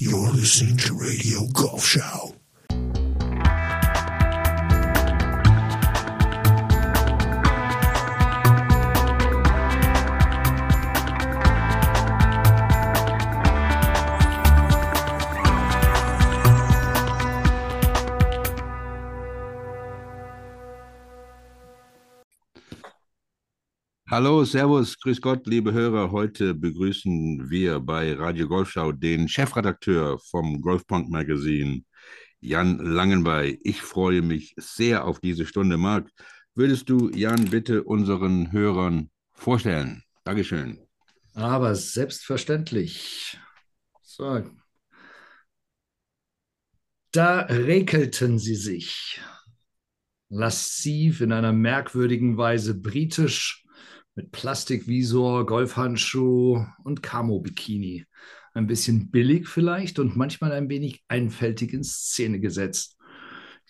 [0.00, 2.37] You're listening to Radio Golf Show.
[24.20, 26.10] Hallo, Servus, Grüß Gott, liebe Hörer.
[26.10, 31.84] Heute begrüßen wir bei Radio Golfschau den Chefredakteur vom Golfpunk Magazine,
[32.40, 33.60] Jan Langenbei.
[33.62, 35.76] Ich freue mich sehr auf diese Stunde.
[35.76, 36.10] Marc,
[36.56, 40.02] würdest du Jan bitte unseren Hörern vorstellen?
[40.24, 40.80] Dankeschön.
[41.34, 43.38] Aber selbstverständlich.
[44.02, 44.42] So.
[47.12, 49.20] Da rekelten sie sich.
[50.28, 53.64] Lassiv in einer merkwürdigen Weise britisch
[54.18, 58.04] mit Plastikvisor, Golfhandschuh und Camo-Bikini.
[58.52, 62.98] Ein bisschen billig vielleicht und manchmal ein wenig einfältig in Szene gesetzt.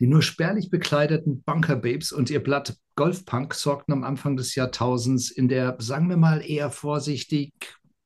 [0.00, 5.48] Die nur spärlich bekleideten Bunker-Babes und ihr Blatt Golfpunk sorgten am Anfang des Jahrtausends in
[5.48, 7.52] der, sagen wir mal, eher vorsichtig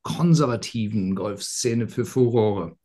[0.02, 2.76] konservativen Golfszene für Furore.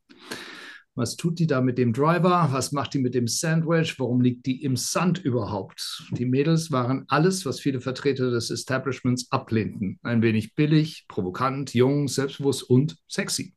[0.98, 2.48] Was tut die da mit dem Driver?
[2.50, 4.00] Was macht die mit dem Sandwich?
[4.00, 6.04] Warum liegt die im Sand überhaupt?
[6.10, 10.00] Die Mädels waren alles, was viele Vertreter des Establishments ablehnten.
[10.02, 13.54] Ein wenig billig, provokant, jung, selbstbewusst und sexy.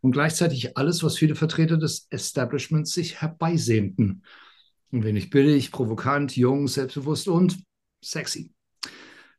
[0.00, 4.24] Und gleichzeitig alles, was viele Vertreter des Establishments sich herbeisehnten.
[4.90, 7.62] Ein wenig billig, provokant, jung, selbstbewusst und
[8.02, 8.54] sexy.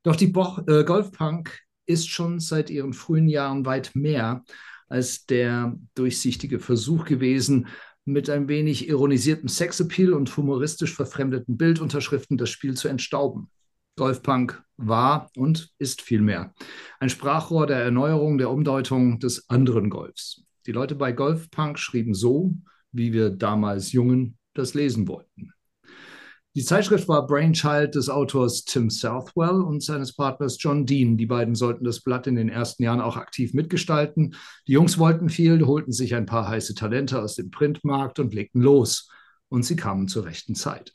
[0.03, 4.43] Doch die Bo äh, Golfpunk ist schon seit ihren frühen Jahren weit mehr
[4.87, 7.67] als der durchsichtige Versuch gewesen,
[8.05, 13.49] mit ein wenig ironisiertem Sexappeal und humoristisch verfremdeten Bildunterschriften das Spiel zu entstauben.
[13.97, 16.53] Golfpunk war und ist vielmehr
[16.99, 20.43] ein Sprachrohr der Erneuerung, der Umdeutung des anderen Golfs.
[20.65, 22.53] Die Leute bei Golfpunk schrieben so,
[22.91, 25.54] wie wir damals Jungen das lesen wollten.
[26.55, 31.17] Die Zeitschrift war Brainchild des Autors Tim Southwell und seines Partners John Dean.
[31.17, 34.35] Die beiden sollten das Blatt in den ersten Jahren auch aktiv mitgestalten.
[34.65, 38.61] Die Jungs wollten viel, holten sich ein paar heiße Talente aus dem Printmarkt und legten
[38.61, 39.11] los.
[39.49, 40.93] Und sie kamen zur rechten Zeit.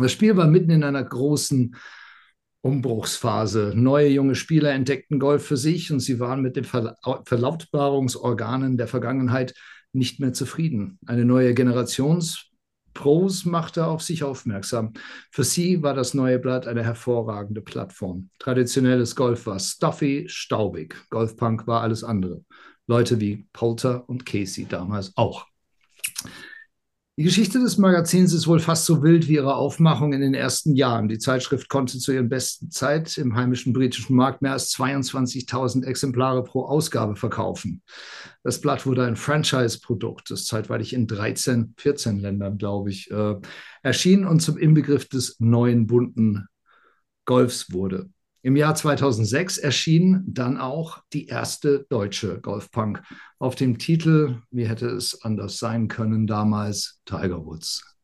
[0.00, 1.76] Das Spiel war mitten in einer großen
[2.62, 3.74] Umbruchsphase.
[3.76, 9.52] Neue junge Spieler entdeckten Golf für sich und sie waren mit den Verlautbarungsorganen der Vergangenheit
[9.92, 10.98] nicht mehr zufrieden.
[11.04, 12.47] Eine neue Generations
[12.98, 14.92] Pros machte auf sich aufmerksam.
[15.30, 18.28] Für sie war das neue Blatt eine hervorragende Plattform.
[18.40, 20.96] Traditionelles Golf war stuffy, staubig.
[21.08, 22.42] Golfpunk war alles andere.
[22.88, 25.46] Leute wie Poulter und Casey damals auch.
[27.18, 30.76] Die Geschichte des Magazins ist wohl fast so wild wie ihre Aufmachung in den ersten
[30.76, 31.08] Jahren.
[31.08, 36.44] Die Zeitschrift konnte zu ihren besten Zeit im heimischen britischen Markt mehr als 22.000 Exemplare
[36.44, 37.82] pro Ausgabe verkaufen.
[38.44, 43.34] Das Blatt wurde ein Franchise-Produkt, das zeitweilig in 13, 14 Ländern, glaube ich, äh,
[43.82, 46.46] erschien und zum Inbegriff des neuen bunten
[47.24, 48.10] Golfs wurde.
[48.42, 53.02] Im Jahr 2006 erschien dann auch die erste deutsche Golfpunk
[53.38, 57.97] auf dem Titel, wie hätte es anders sein können damals, Tiger Woods.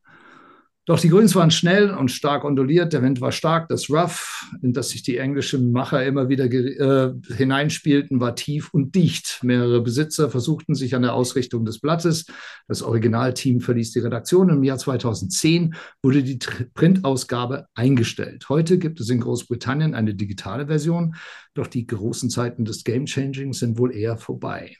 [0.87, 4.71] Doch die Grüns waren schnell und stark onduliert, der Wind war stark, das Rough, in
[4.71, 9.39] das sich die englischen Macher immer wieder äh, hineinspielten, war tief und dicht.
[9.41, 12.27] Mehrere Besitzer versuchten sich an der Ausrichtung des Blattes.
[12.67, 14.49] Das Originalteam verließ die Redaktion.
[14.49, 16.37] Im Jahr 2010 wurde die
[16.75, 18.47] Printausgabe eingestellt.
[18.49, 21.15] Heute gibt es in Großbritannien eine digitale Version,
[21.55, 24.77] doch die großen Zeiten des Game Changing sind wohl eher vorbei.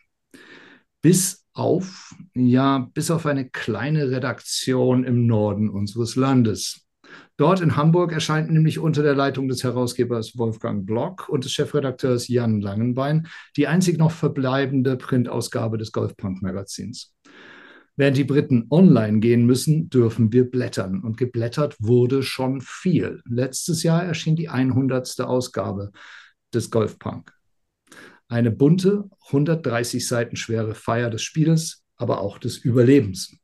[1.01, 6.85] Bis auf, ja, bis auf eine kleine Redaktion im Norden unseres Landes.
[7.37, 12.27] Dort in Hamburg erscheint nämlich unter der Leitung des Herausgebers Wolfgang Block und des Chefredakteurs
[12.27, 13.27] Jan Langenbein
[13.57, 17.13] die einzig noch verbleibende Printausgabe des Golfpunk-Magazins.
[17.97, 21.01] Während die Briten online gehen müssen, dürfen wir blättern.
[21.01, 23.21] Und geblättert wurde schon viel.
[23.25, 25.21] Letztes Jahr erschien die 100.
[25.21, 25.91] Ausgabe
[26.53, 27.34] des Golfpunk.
[28.27, 33.35] Eine bunte, 130 Seiten schwere Feier des Spiels, aber auch des Überlebens.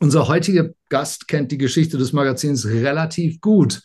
[0.00, 3.82] Unser heutiger Gast kennt die Geschichte des Magazins relativ gut.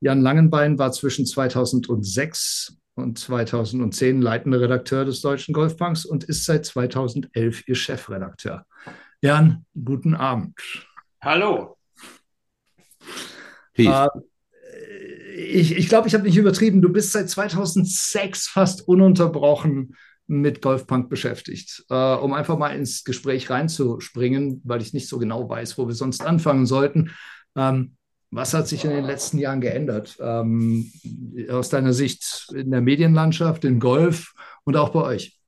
[0.00, 6.64] Jan Langenbein war zwischen 2006 und 2010 leitender Redakteur des Deutschen Golfbanks und ist seit
[6.66, 8.66] 2011 ihr Chefredakteur.
[9.20, 10.54] Jan, guten Abend.
[11.20, 11.78] Hallo.
[13.76, 14.08] Äh,
[15.36, 16.80] ich, ich glaube, ich habe nicht übertrieben.
[16.80, 19.96] Du bist seit 2006 fast ununterbrochen
[20.26, 21.84] mit Golfpunk beschäftigt.
[21.90, 25.94] Äh, um einfach mal ins Gespräch reinzuspringen, weil ich nicht so genau weiß, wo wir
[25.94, 27.10] sonst anfangen sollten.
[27.56, 27.96] Ähm,
[28.30, 30.16] was hat sich in den letzten Jahren geändert?
[30.20, 30.90] Ähm,
[31.50, 34.34] aus deiner Sicht in der Medienlandschaft, im Golf
[34.64, 35.38] und auch bei euch?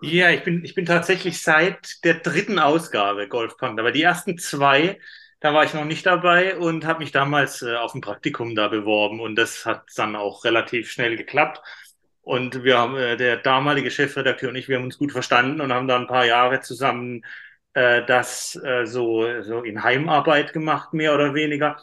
[0.00, 3.78] Ja, ich bin, ich bin tatsächlich seit der dritten Ausgabe Golfpunk.
[3.80, 4.98] Aber die ersten zwei,
[5.40, 8.68] da war ich noch nicht dabei und habe mich damals äh, auf ein Praktikum da
[8.68, 9.20] beworben.
[9.20, 11.60] Und das hat dann auch relativ schnell geklappt.
[12.22, 15.72] Und wir haben, äh, der damalige Chefredakteur und ich, wir haben uns gut verstanden und
[15.72, 17.24] haben da ein paar Jahre zusammen
[17.74, 21.78] äh, das äh, so, so in Heimarbeit gemacht, mehr oder weniger.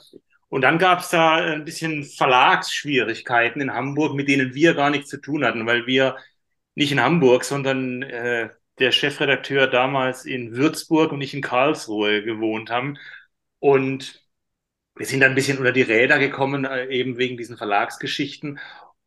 [0.49, 5.09] Und dann gab es da ein bisschen Verlagsschwierigkeiten in Hamburg, mit denen wir gar nichts
[5.09, 6.17] zu tun hatten, weil wir
[6.75, 8.49] nicht in Hamburg, sondern äh,
[8.79, 12.97] der Chefredakteur damals in Würzburg und ich in Karlsruhe gewohnt haben.
[13.65, 14.23] Und
[14.95, 18.59] wir sind dann ein bisschen unter die Räder gekommen, äh, eben wegen diesen Verlagsgeschichten.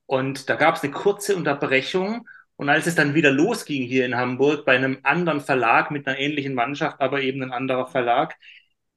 [0.06, 2.26] Und da gab es eine kurze Unterbrechung.
[2.56, 6.18] Und als es dann wieder losging hier in Hamburg bei einem anderen Verlag mit einer
[6.18, 8.36] ähnlichen Mannschaft, aber eben ein anderer Verlag,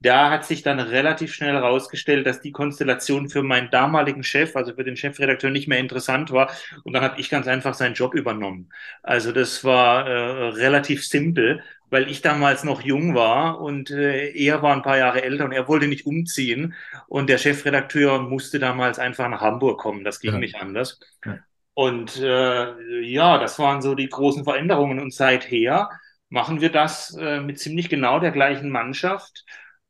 [0.00, 4.74] da hat sich dann relativ schnell herausgestellt, dass die Konstellation für meinen damaligen Chef, also
[4.74, 6.50] für den Chefredakteur, nicht mehr interessant war.
[6.82, 8.72] Und dann habe ich ganz einfach seinen Job übernommen.
[9.04, 14.62] Also das war äh, relativ simpel, weil ich damals noch jung war und äh, er
[14.62, 16.74] war ein paar Jahre älter und er wollte nicht umziehen.
[17.06, 20.02] Und der Chefredakteur musste damals einfach nach Hamburg kommen.
[20.02, 20.38] Das ging ja.
[20.38, 20.98] nicht anders.
[21.22, 21.40] Ja.
[21.74, 25.00] Und äh, ja, das waren so die großen Veränderungen.
[25.00, 25.90] Und seither
[26.30, 29.44] machen wir das äh, mit ziemlich genau der gleichen Mannschaft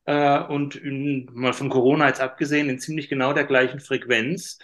[0.04, 4.58] äh, und in, mal von Corona jetzt abgesehen, in ziemlich genau der gleichen Frequenz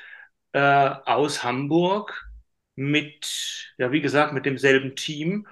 [0.55, 2.29] äh, aus Hamburg
[2.75, 5.47] mit, ja, wie gesagt, mit demselben Team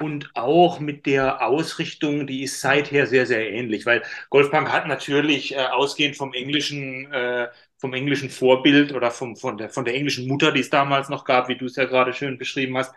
[0.00, 5.54] und auch mit der Ausrichtung, die ist seither sehr, sehr ähnlich, weil Golfbank hat natürlich
[5.54, 7.48] äh, ausgehend vom englischen, äh,
[7.78, 11.24] vom englischen Vorbild oder vom, von, der, von der englischen Mutter, die es damals noch
[11.24, 12.94] gab, wie du es ja gerade schön beschrieben hast,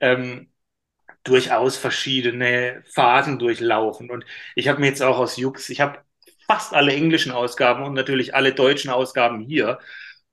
[0.00, 0.50] ähm,
[1.24, 4.10] durchaus verschiedene Phasen durchlaufen.
[4.10, 4.24] Und
[4.56, 6.00] ich habe mir jetzt auch aus Jux, ich habe
[6.46, 9.78] fast alle englischen Ausgaben und natürlich alle deutschen Ausgaben hier.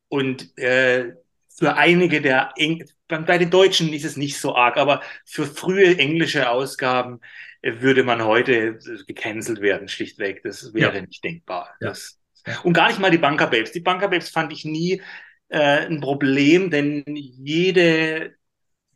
[0.09, 1.13] Und äh,
[1.59, 5.97] für einige der, Eng bei den Deutschen ist es nicht so arg, aber für frühe
[5.97, 7.19] englische Ausgaben
[7.61, 10.41] äh, würde man heute äh, gecancelt werden, schlichtweg.
[10.43, 11.01] Das wäre ja.
[11.01, 11.75] nicht denkbar.
[11.79, 11.89] Ja.
[11.89, 12.19] Das,
[12.63, 13.71] und gar nicht mal die Bunker Babes.
[13.71, 15.01] Die Bunker Babes fand ich nie
[15.49, 18.35] äh, ein Problem, denn jede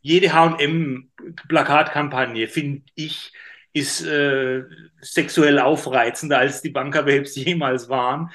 [0.04, 3.34] jede H&M-Plakatkampagne, finde ich,
[3.74, 4.64] ist äh,
[5.02, 8.32] sexuell aufreizender, als die Bankerbabes jemals waren.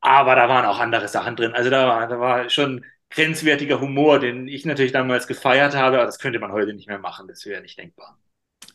[0.00, 1.52] Aber da waren auch andere Sachen drin.
[1.52, 6.06] Also da war, da war schon grenzwertiger Humor, den ich natürlich damals gefeiert habe, aber
[6.06, 7.28] das könnte man heute nicht mehr machen.
[7.28, 8.18] Das wäre nicht denkbar.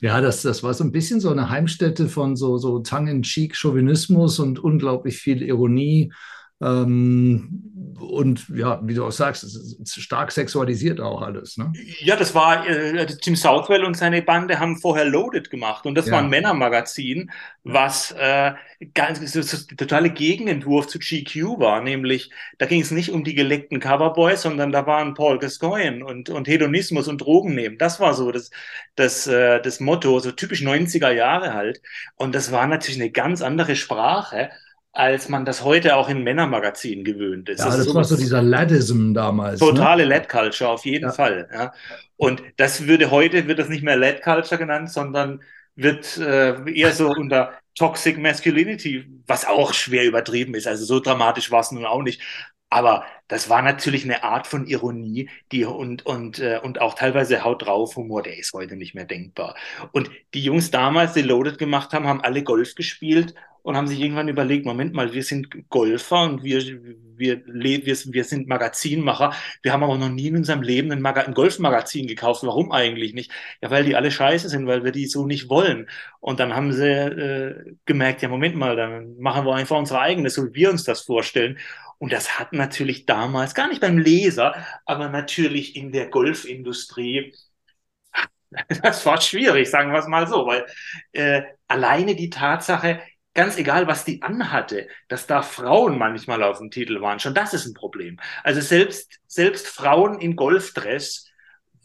[0.02, 4.60] Ja, das, das war so ein bisschen so eine Heimstätte von so, so Tongue-in-Cheek-Chauvinismus und
[4.60, 6.12] unglaublich viel Ironie.
[6.62, 11.58] Ähm, und ja, wie du auch sagst, es ist stark sexualisiert auch alles.
[11.58, 11.72] Ne?
[12.00, 16.08] Ja, das war, äh, Tim Southwell und seine Bande haben vorher Loaded gemacht und das
[16.08, 16.14] ja.
[16.14, 17.32] war ein Männermagazin,
[17.64, 18.54] was äh,
[18.94, 23.36] ganz so, so, totale Gegenentwurf zu GQ war, nämlich da ging es nicht um die
[23.36, 27.78] geleckten Coverboys, sondern da waren Paul Gascoigne und, und Hedonismus und Drogen nehmen.
[27.78, 28.52] Das war so das,
[28.96, 31.82] das, äh, das Motto, so typisch 90er Jahre halt.
[32.16, 34.50] Und das war natürlich eine ganz andere Sprache
[34.96, 37.60] als man das heute auch in Männermagazinen gewöhnt ist.
[37.60, 39.60] Ja, das, das war so dieser Laddism damals.
[39.60, 39.68] Ne?
[39.68, 40.10] Totale ne?
[40.10, 41.12] Lad-Culture, auf jeden ja.
[41.12, 41.50] Fall.
[41.54, 41.74] Ja.
[42.16, 45.42] Und das würde heute, wird das nicht mehr Lad-Culture genannt, sondern
[45.76, 50.66] wird äh, eher so unter Toxic Masculinity, was auch schwer übertrieben ist.
[50.66, 52.22] Also so dramatisch war es nun auch nicht.
[52.70, 57.44] Aber das war natürlich eine Art von Ironie, die und, und, äh, und auch teilweise
[57.44, 59.56] Haut drauf Humor, der ist heute nicht mehr denkbar.
[59.92, 63.34] Und die Jungs damals, die Loaded gemacht haben, haben alle Golf gespielt
[63.66, 66.62] und haben sich irgendwann überlegt, Moment mal, wir sind Golfer und wir,
[67.18, 69.34] wir, wir, wir sind Magazinmacher.
[69.64, 72.44] Wir haben aber noch nie in unserem Leben ein, ein Golfmagazin gekauft.
[72.44, 73.32] Warum eigentlich nicht?
[73.64, 75.90] Ja, weil die alle scheiße sind, weil wir die so nicht wollen.
[76.20, 80.30] Und dann haben sie äh, gemerkt, ja, Moment mal, dann machen wir einfach unsere eigene,
[80.30, 81.58] so wie wir uns das vorstellen.
[81.98, 87.34] Und das hat natürlich damals, gar nicht beim Leser, aber natürlich in der Golfindustrie
[88.84, 90.66] das war schwierig, sagen wir es mal so, weil
[91.12, 93.02] äh, alleine die Tatsache,
[93.34, 97.54] ganz egal, was die anhatte, dass da Frauen manchmal auf dem Titel waren, schon das
[97.54, 98.18] ist ein Problem.
[98.44, 101.30] Also selbst, selbst Frauen in Golfdress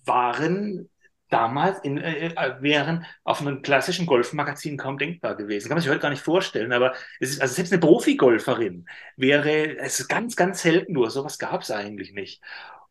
[0.04, 0.88] waren
[1.30, 5.68] damals in, äh, äh, wären auf einem klassischen Golfmagazin kaum denkbar gewesen.
[5.68, 9.78] Kann man sich heute gar nicht vorstellen, aber es ist, also selbst eine Profigolferin wäre,
[9.78, 12.42] es ist ganz, ganz selten nur, sowas gab es eigentlich nicht.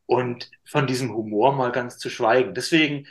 [0.06, 2.56] Und von diesem Humor mal ganz zu schweigen.
[2.56, 3.06] Deswegen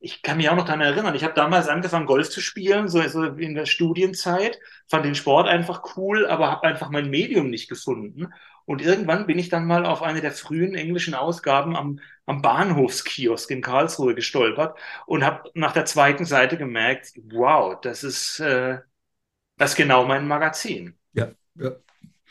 [0.00, 3.00] ich kann mich auch noch daran erinnern, ich habe damals angefangen, Golf zu spielen, so,
[3.00, 8.28] in der Studienzeit, fand den Sport einfach cool, aber habe einfach mein Medium nicht gefunden.
[8.64, 13.50] Und irgendwann bin ich dann mal auf eine der frühen englischen Ausgaben am, am Bahnhofskiosk
[13.50, 18.78] in Karlsruhe gestolpert und habe nach der zweiten Seite gemerkt, wow, das ist, äh,
[19.56, 20.98] das ist genau mein Magazin.
[21.12, 21.72] Ja, ja.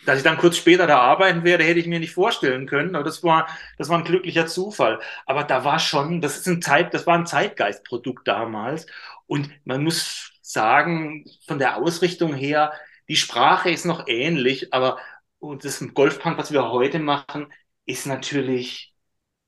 [0.05, 2.95] Dass ich dann kurz später da arbeiten werde, hätte ich mir nicht vorstellen können.
[2.95, 4.99] Aber das war, das war ein glücklicher Zufall.
[5.25, 8.85] Aber da war schon, das ist ein Zeit, das war ein Zeitgeistprodukt damals.
[9.27, 12.71] Und man muss sagen, von der Ausrichtung her,
[13.09, 14.97] die Sprache ist noch ähnlich, aber
[15.39, 17.51] und das Golfpunk, was wir heute machen,
[17.85, 18.93] ist natürlich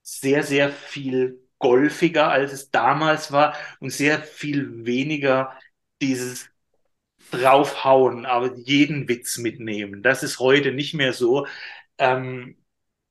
[0.01, 5.57] sehr, sehr viel golfiger, als es damals war und sehr viel weniger
[6.01, 6.49] dieses
[7.31, 10.03] draufhauen, aber jeden Witz mitnehmen.
[10.03, 11.47] Das ist heute nicht mehr so.
[11.97, 12.57] Ähm,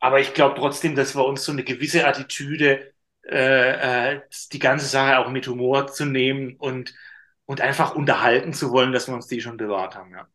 [0.00, 2.92] aber ich glaube trotzdem, dass wir uns so eine gewisse Attitüde,
[3.24, 4.22] äh, äh,
[4.52, 6.94] die ganze Sache auch mit Humor zu nehmen und,
[7.46, 10.28] und einfach unterhalten zu wollen, dass wir uns die schon bewahrt haben, ja.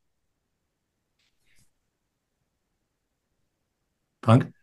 [4.23, 4.53] Frank?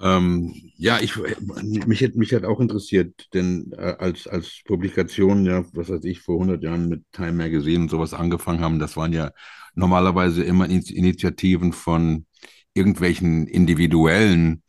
[0.00, 1.14] Ähm, ja, ich,
[1.62, 6.20] mich, hätte, mich hat auch interessiert, denn äh, als, als Publikation, ja, was weiß ich,
[6.20, 9.30] vor 100 Jahren mit Time Magazine und sowas angefangen haben, das waren ja
[9.74, 12.26] normalerweise immer Initiativen von
[12.74, 14.62] irgendwelchen individuellen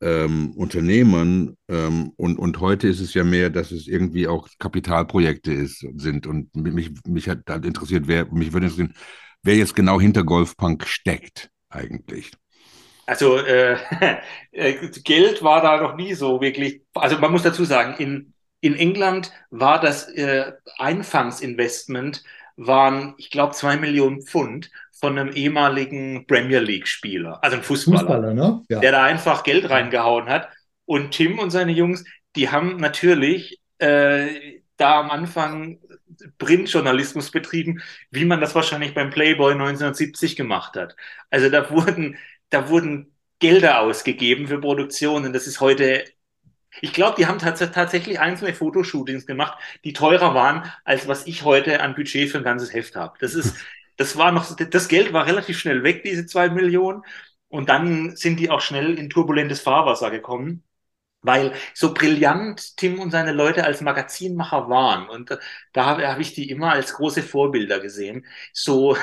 [0.00, 5.52] ähm, Unternehmern ähm, und, und heute ist es ja mehr, dass es irgendwie auch Kapitalprojekte
[5.52, 8.94] ist, sind und mich, mich hat halt interessiert, wer, mich würde interessieren,
[9.42, 12.32] wer jetzt genau hinter Golfpunk steckt eigentlich.
[13.10, 13.76] Also äh,
[14.52, 16.82] äh, Geld war da noch nie so wirklich.
[16.94, 22.22] Also man muss dazu sagen, in, in England war das äh, Einfangsinvestment
[22.56, 28.34] waren, ich glaube, zwei Millionen Pfund von einem ehemaligen Premier League-Spieler, also ein Fußballer, Fußballer
[28.34, 28.62] ne?
[28.68, 28.78] ja.
[28.78, 30.48] der da einfach Geld reingehauen hat.
[30.84, 32.04] Und Tim und seine Jungs,
[32.36, 35.80] die haben natürlich äh, da am Anfang
[36.38, 40.94] Printjournalismus betrieben, wie man das wahrscheinlich beim Playboy 1970 gemacht hat.
[41.30, 42.16] Also da wurden
[42.50, 45.32] da wurden Gelder ausgegeben für Produktionen.
[45.32, 46.04] Das ist heute,
[46.80, 51.44] ich glaube, die haben tats tatsächlich einzelne Fotoshootings gemacht, die teurer waren, als was ich
[51.44, 53.16] heute an Budget für ein ganzes Heft habe.
[53.20, 53.56] Das ist,
[53.96, 57.02] das war noch, das Geld war relativ schnell weg, diese zwei Millionen.
[57.48, 60.64] Und dann sind die auch schnell in turbulentes Fahrwasser gekommen,
[61.22, 65.08] weil so brillant Tim und seine Leute als Magazinmacher waren.
[65.08, 65.38] Und
[65.72, 68.26] da habe hab ich die immer als große Vorbilder gesehen.
[68.52, 68.96] So,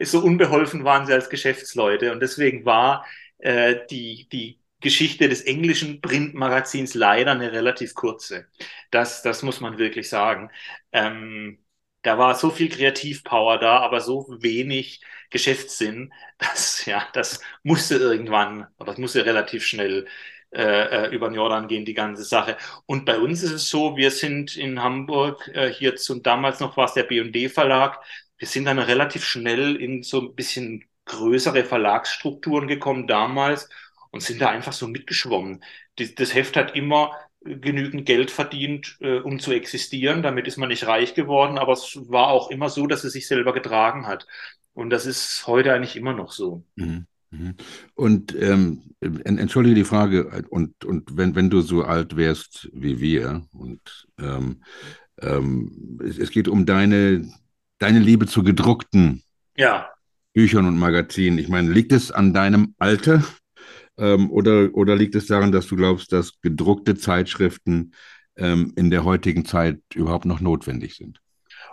[0.00, 2.12] so unbeholfen waren sie als Geschäftsleute.
[2.12, 3.06] Und deswegen war
[3.38, 8.46] äh, die, die Geschichte des englischen Printmagazins leider eine relativ kurze.
[8.90, 10.50] Das, das muss man wirklich sagen.
[10.92, 11.58] Ähm,
[12.02, 18.66] da war so viel Kreativpower da, aber so wenig Geschäftssinn, dass ja, das musste irgendwann,
[18.78, 20.06] aber das musste relativ schnell
[20.52, 22.56] äh, äh, über den Jordan gehen, die ganze Sache.
[22.86, 26.76] Und bei uns ist es so, wir sind in Hamburg, äh, hier zum damals noch
[26.76, 28.00] war es der B&D Verlag,
[28.40, 33.68] wir sind dann relativ schnell in so ein bisschen größere Verlagsstrukturen gekommen damals
[34.10, 35.62] und sind da einfach so mitgeschwommen.
[35.96, 40.22] Das, das Heft hat immer genügend Geld verdient, äh, um zu existieren.
[40.22, 43.28] Damit ist man nicht reich geworden, aber es war auch immer so, dass es sich
[43.28, 44.26] selber getragen hat.
[44.72, 46.64] Und das ist heute eigentlich immer noch so.
[46.76, 47.06] Mhm.
[47.30, 47.54] mhm.
[47.94, 53.46] Und ähm, entschuldige die Frage, und, und wenn, wenn du so alt wärst wie wir,
[53.52, 54.62] und ähm,
[55.20, 57.28] ähm, es, es, geht um deine,
[57.80, 59.24] deine Liebe zu gedruckten
[59.56, 59.90] ja.
[60.32, 61.38] Büchern und Magazinen.
[61.38, 63.24] Ich meine, liegt es an deinem Alter
[63.98, 67.92] ähm, oder, oder liegt es daran, dass du glaubst, dass gedruckte Zeitschriften
[68.36, 71.20] ähm, in der heutigen Zeit überhaupt noch notwendig sind?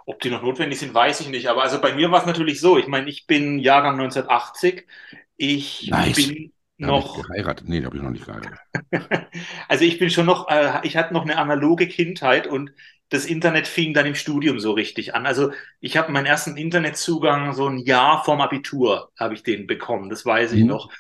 [0.06, 1.48] Ob die noch notwendig sind, weiß ich nicht.
[1.48, 2.78] Aber also bei mir war es natürlich so.
[2.78, 4.88] Ich meine, ich bin Jahrgang 1980.
[5.36, 6.16] Ich nice.
[6.16, 7.18] bin da noch.
[7.18, 7.68] Ich geheiratet?
[7.68, 8.60] Nee, da habe ich noch nicht geheiratet.
[9.68, 12.72] also ich bin schon noch, äh, ich hatte noch eine analoge Kindheit und
[13.10, 15.26] das Internet fing dann im Studium so richtig an.
[15.26, 20.10] Also ich habe meinen ersten Internetzugang so ein Jahr vorm Abitur habe ich den bekommen,
[20.10, 20.68] das weiß ich mhm.
[20.68, 20.92] noch.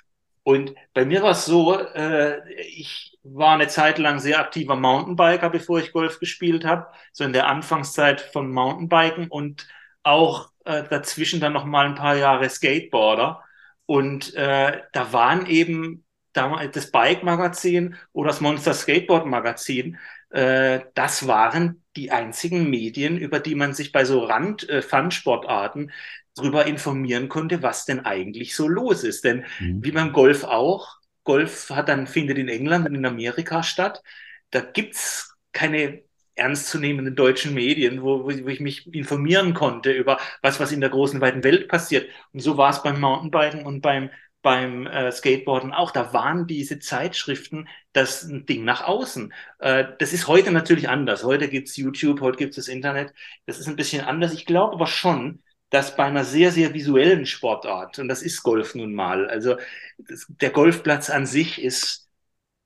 [0.44, 5.50] Und bei mir war es so, äh, ich war eine Zeit lang sehr aktiver Mountainbiker,
[5.50, 9.68] bevor ich Golf gespielt habe, so in der Anfangszeit von Mountainbiken und
[10.04, 13.44] auch äh, dazwischen dann noch mal ein paar Jahre Skateboarder.
[13.88, 16.04] Und äh, da waren eben
[16.34, 19.98] das Bike-Magazin oder das Monster Skateboard-Magazin,
[20.30, 25.94] äh, das waren die einzigen Medien, über die man sich bei so Rand-Fun-Sportarten äh,
[26.36, 29.24] darüber informieren konnte, was denn eigentlich so los ist.
[29.24, 29.84] Denn mhm.
[29.84, 34.04] wie beim Golf auch, Golf hat dann, findet in England und in Amerika statt.
[34.52, 36.04] Da gibt's keine
[36.38, 41.22] ernstzunehmenden deutschen Medien, wo, wo, ich mich informieren konnte über was, was in der großen,
[41.22, 42.10] weiten Welt passiert.
[42.34, 44.10] Und so war es beim Mountainbiken und beim
[44.48, 49.34] beim äh, Skateboarden auch, da waren diese Zeitschriften das Ding nach außen.
[49.60, 51.24] Äh, das ist heute natürlich anders.
[51.24, 53.14] Heute gibt's YouTube, heute gibt's das Internet.
[53.46, 54.34] Das ist ein bisschen anders.
[54.34, 58.74] Ich glaube aber schon, dass bei einer sehr, sehr visuellen Sportart, und das ist Golf
[58.74, 59.58] nun mal, also
[59.98, 62.07] das, der Golfplatz an sich ist,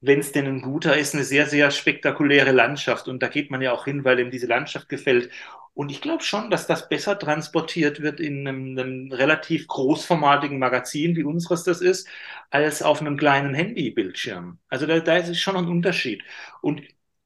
[0.02, 3.08] wenn es denn ein guter ist, eine sehr, sehr spektakuläre Landschaft.
[3.08, 5.32] Und da geht man ja auch hin, weil ihm diese Landschaft gefällt.
[5.74, 11.16] Und ich glaube schon, dass das besser transportiert wird in einem, einem, relativ großformatigen Magazin,
[11.16, 12.08] wie unseres das ist,
[12.50, 14.60] als auf einem kleinen Handybildschirm.
[14.70, 16.24] Also da, da ist schon ein Unterschied.
[16.62, 16.82] Und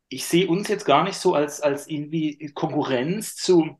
[0.09, 3.79] ich sehe uns jetzt gar nicht so als, als irgendwie Konkurrenz zu,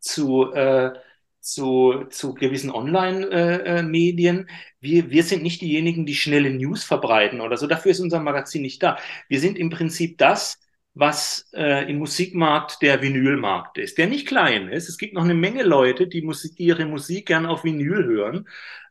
[0.00, 0.92] zu, äh,
[1.40, 4.38] zu, zu gewissen Online-Medien.
[4.38, 4.46] Äh, äh
[4.80, 7.66] wir, wir sind nicht diejenigen, die schnelle News verbreiten oder so.
[7.66, 8.98] Dafür ist unser Magazin nicht da.
[9.28, 10.58] Wir sind im Prinzip das,
[10.94, 14.88] was äh, im Musikmarkt der Vinylmarkt ist, der nicht klein ist.
[14.88, 18.46] Es gibt noch eine Menge Leute, die, Musik, die ihre Musik gern auf Vinyl hören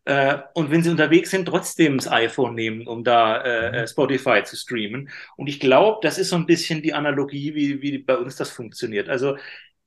[0.08, 3.74] äh, und wenn sie unterwegs sind, trotzdem das iPhone nehmen, um da äh, mhm.
[3.76, 5.10] äh Spotify zu streamen.
[5.36, 8.50] Und ich glaube, das ist so ein bisschen die Analogie, wie, wie bei uns das
[8.50, 9.10] funktioniert.
[9.10, 9.36] Also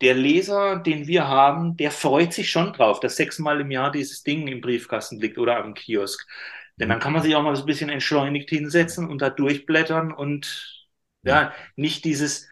[0.01, 4.23] der Leser, den wir haben, der freut sich schon drauf, dass sechsmal im Jahr dieses
[4.23, 6.27] Ding im Briefkasten liegt oder am Kiosk.
[6.79, 10.13] Denn dann kann man sich auch mal so ein bisschen entschleunigt hinsetzen und da durchblättern
[10.13, 10.89] und
[11.23, 12.49] ja, nicht dieses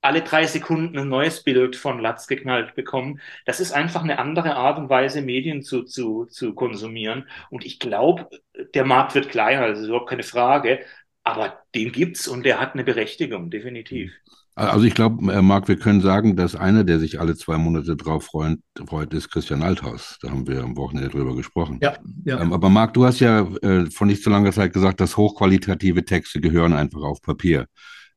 [0.00, 3.20] alle drei Sekunden ein neues Bild von Latz geknallt bekommen.
[3.46, 7.28] Das ist einfach eine andere Art und Weise, Medien zu, zu, zu konsumieren.
[7.50, 8.28] Und ich glaube,
[8.74, 10.84] der Markt wird kleiner, das ist überhaupt keine Frage.
[11.24, 14.12] Aber den gibt's und der hat eine Berechtigung, definitiv.
[14.54, 17.96] Also ich glaube, äh, Marc, wir können sagen, dass einer, der sich alle zwei Monate
[17.96, 20.18] drauf freut, freut ist Christian Althaus.
[20.20, 21.78] Da haben wir am Wochenende drüber gesprochen.
[21.82, 21.94] Ja,
[22.24, 22.40] ja.
[22.40, 26.04] Ähm, aber Marc, du hast ja äh, vor nicht so langer Zeit gesagt, dass hochqualitative
[26.04, 27.66] Texte gehören einfach auf Papier.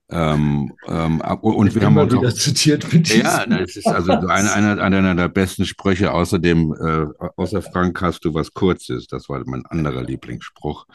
[0.10, 4.12] Ähm, ähm, und ich wir haben uns wieder auch, zitiert mit Ja, das ist also
[4.12, 6.12] einer, einer, einer der besten Sprüche.
[6.12, 9.08] Außerdem, äh, außer Frank hast du was Kurzes.
[9.08, 10.86] Das war mein anderer Lieblingsspruch.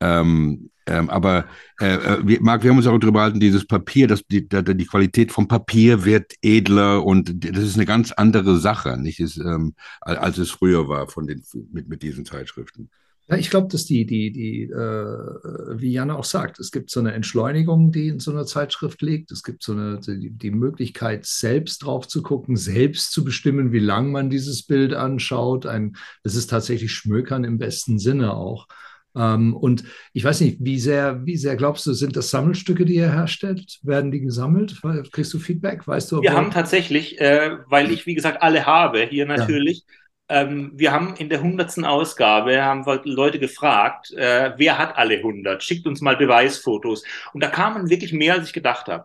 [0.00, 1.46] Ähm, ähm, aber
[1.80, 4.86] äh, äh wir, Marc, wir haben uns auch darüber gehalten, dieses Papier, dass die, die
[4.86, 9.74] Qualität vom Papier wird edler und das ist eine ganz andere Sache, nicht ist, ähm,
[10.00, 12.88] als es früher war von den mit, mit diesen Zeitschriften.
[13.28, 17.00] Ja, ich glaube, dass die, die, die, äh, wie Janne auch sagt, es gibt so
[17.00, 19.32] eine Entschleunigung, die in so einer Zeitschrift liegt.
[19.32, 23.80] Es gibt so eine, die, die Möglichkeit, selbst drauf zu gucken, selbst zu bestimmen, wie
[23.80, 25.66] lang man dieses Bild anschaut.
[25.66, 28.68] Ein, das ist tatsächlich Schmökern im besten Sinne auch.
[29.16, 32.96] Ähm, und ich weiß nicht, wie sehr, wie sehr glaubst du, sind das Sammelstücke, die
[32.96, 33.78] ihr herstellt?
[33.82, 34.80] Werden die gesammelt?
[35.10, 35.86] Kriegst du Feedback?
[35.86, 36.20] Weißt du?
[36.22, 39.78] Wir haben tatsächlich, äh, weil ich, wie gesagt, alle habe hier natürlich.
[39.78, 39.94] Ja
[40.28, 45.18] ähm, wir haben in der hundertsten Ausgabe haben wir Leute gefragt, äh, wer hat alle
[45.18, 45.62] 100?
[45.62, 47.04] Schickt uns mal Beweisfotos.
[47.32, 49.04] Und da kamen wirklich mehr, als ich gedacht habe.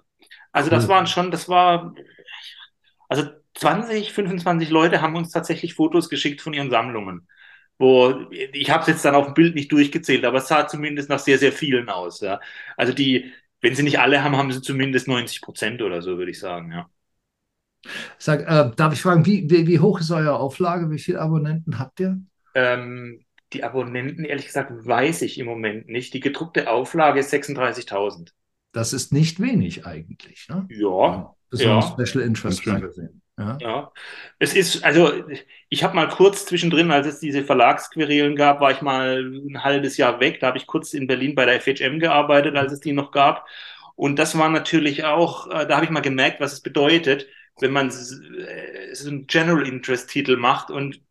[0.52, 1.94] Also das waren schon, das war,
[3.08, 7.28] also 20, 25 Leute haben uns tatsächlich Fotos geschickt von ihren Sammlungen.
[7.82, 11.10] Wo ich habe es jetzt dann auf dem Bild nicht durchgezählt, aber es sah zumindest
[11.10, 12.22] nach sehr, sehr vielen aus.
[12.22, 12.40] Ja.
[12.78, 16.30] Also die, wenn sie nicht alle haben, haben sie zumindest 90 Prozent oder so, würde
[16.30, 16.90] ich sagen, ja.
[18.20, 20.92] Sag, äh, darf ich fragen, wie, wie, wie, hoch ist eure Auflage?
[20.92, 22.22] Wie viele Abonnenten habt ihr?
[22.54, 26.14] Ähm, die Abonnenten, ehrlich gesagt, weiß ich im Moment nicht.
[26.14, 28.30] Die gedruckte Auflage ist 36.000.
[28.74, 30.48] Das ist nicht wenig eigentlich.
[30.50, 30.68] Ne?
[30.70, 31.36] Ja.
[31.50, 32.06] Besonders ja.
[32.06, 33.21] Special Interest Magazine.
[33.42, 33.58] Ja.
[33.62, 33.92] ja.
[34.40, 35.12] Es ist, also
[35.70, 39.98] ich habe mal kurz zwischendrin, als es diese Verlagsquerelen gab, war ich mal ein halbes
[39.98, 40.40] Jahr weg.
[40.40, 43.48] Da habe ich kurz in Berlin bei der FHM gearbeitet, als es die noch gab.
[43.96, 47.28] Und das war natürlich auch, äh, da habe ich mal gemerkt, was es bedeutet,
[47.60, 51.02] wenn man äh, so einen General Interest Titel macht und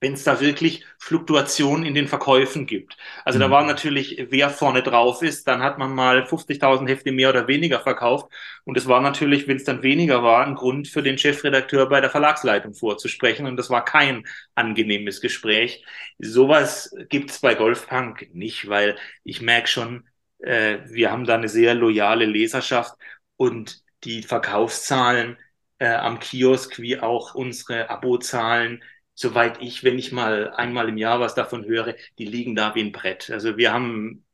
[0.00, 2.96] wenn es da wirklich Fluktuationen in den Verkäufen gibt.
[3.24, 3.42] Also mhm.
[3.42, 7.46] da war natürlich, wer vorne drauf ist, dann hat man mal 50.000 Hefte mehr oder
[7.48, 8.32] weniger verkauft.
[8.64, 12.00] Und es war natürlich, wenn es dann weniger war, ein Grund für den Chefredakteur bei
[12.00, 13.46] der Verlagsleitung vorzusprechen.
[13.46, 15.84] Und das war kein angenehmes Gespräch.
[16.18, 20.08] Sowas gibt's bei Golfpunk nicht, weil ich merke schon,
[20.38, 22.94] äh, wir haben da eine sehr loyale Leserschaft
[23.36, 25.36] und die Verkaufszahlen
[25.78, 28.82] äh, am Kiosk wie auch unsere Abozahlen,
[29.20, 32.82] soweit ich, wenn ich mal einmal im Jahr was davon höre, die liegen da wie
[32.82, 33.30] ein Brett.
[33.30, 34.24] Also wir haben,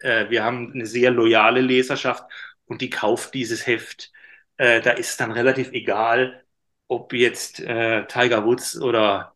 [0.00, 2.24] äh, wir haben eine sehr loyale Leserschaft
[2.66, 4.12] und die kauft dieses Heft.
[4.56, 6.44] Äh, da ist dann relativ egal,
[6.88, 9.35] ob jetzt äh, Tiger Woods oder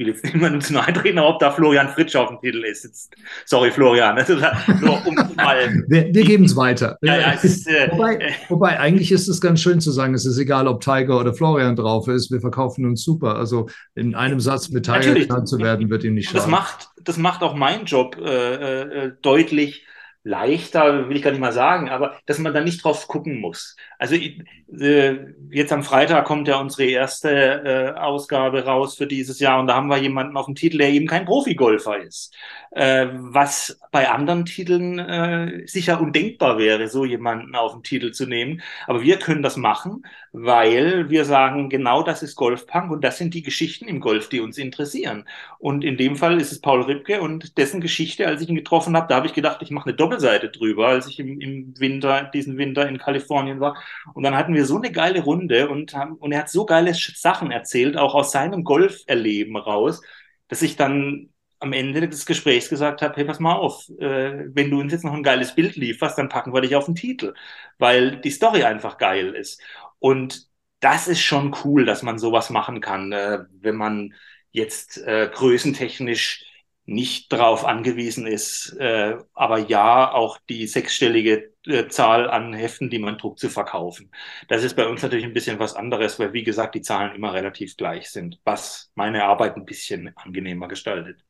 [0.00, 2.84] will jetzt niemandem zu nahe treten, ob da Florian Fritsch auf dem Titel ist.
[2.84, 3.12] Jetzt,
[3.44, 4.18] sorry, Florian.
[4.18, 4.34] Also,
[4.80, 6.98] nur um mal, wir wir geben es weiter.
[7.10, 10.24] Ja, ja, es ist, äh, wobei, wobei, eigentlich ist es ganz schön zu sagen, es
[10.24, 12.30] ist egal, ob Tiger oder Florian drauf ist.
[12.30, 13.36] Wir verkaufen uns super.
[13.36, 16.38] Also in einem Satz mit Tiger genannt zu werden, wird ihm nicht schaden.
[16.40, 19.84] Das macht, das macht auch meinen Job äh, äh, deutlich
[20.22, 23.76] leichter, will ich gar nicht mal sagen, aber dass man da nicht drauf gucken muss.
[23.98, 25.16] Also äh,
[25.50, 29.74] jetzt am Freitag kommt ja unsere erste äh, Ausgabe raus für dieses Jahr und da
[29.74, 32.34] haben wir jemanden auf dem Titel, der eben kein Profigolfer ist.
[32.72, 38.26] Äh, was bei anderen Titeln äh, sicher undenkbar wäre, so jemanden auf den Titel zu
[38.26, 38.62] nehmen.
[38.86, 43.34] Aber wir können das machen, weil wir sagen, genau das ist Golfpunk und das sind
[43.34, 45.26] die Geschichten im Golf, die uns interessieren.
[45.58, 48.96] Und in dem Fall ist es Paul Ripke und dessen Geschichte, als ich ihn getroffen
[48.96, 51.78] habe, da habe ich gedacht, ich mache eine Doppel Doppelseite drüber, als ich im, im
[51.78, 53.80] Winter, diesen Winter in Kalifornien war.
[54.14, 56.92] Und dann hatten wir so eine geile Runde und, haben, und er hat so geile
[56.94, 60.02] Sachen erzählt, auch aus seinem Golferleben raus,
[60.48, 64.70] dass ich dann am Ende des Gesprächs gesagt habe, hey, pass mal auf, äh, wenn
[64.70, 67.34] du uns jetzt noch ein geiles Bild lieferst, dann packen wir dich auf den Titel,
[67.78, 69.60] weil die Story einfach geil ist.
[69.98, 70.48] Und
[70.80, 74.14] das ist schon cool, dass man sowas machen kann, äh, wenn man
[74.50, 76.49] jetzt äh, größentechnisch
[76.90, 82.98] nicht darauf angewiesen ist, äh, aber ja auch die sechsstellige äh, Zahl an Heften, die
[82.98, 84.10] man druckt, zu verkaufen.
[84.48, 87.32] Das ist bei uns natürlich ein bisschen was anderes, weil wie gesagt die Zahlen immer
[87.32, 91.24] relativ gleich sind, was meine Arbeit ein bisschen angenehmer gestaltet.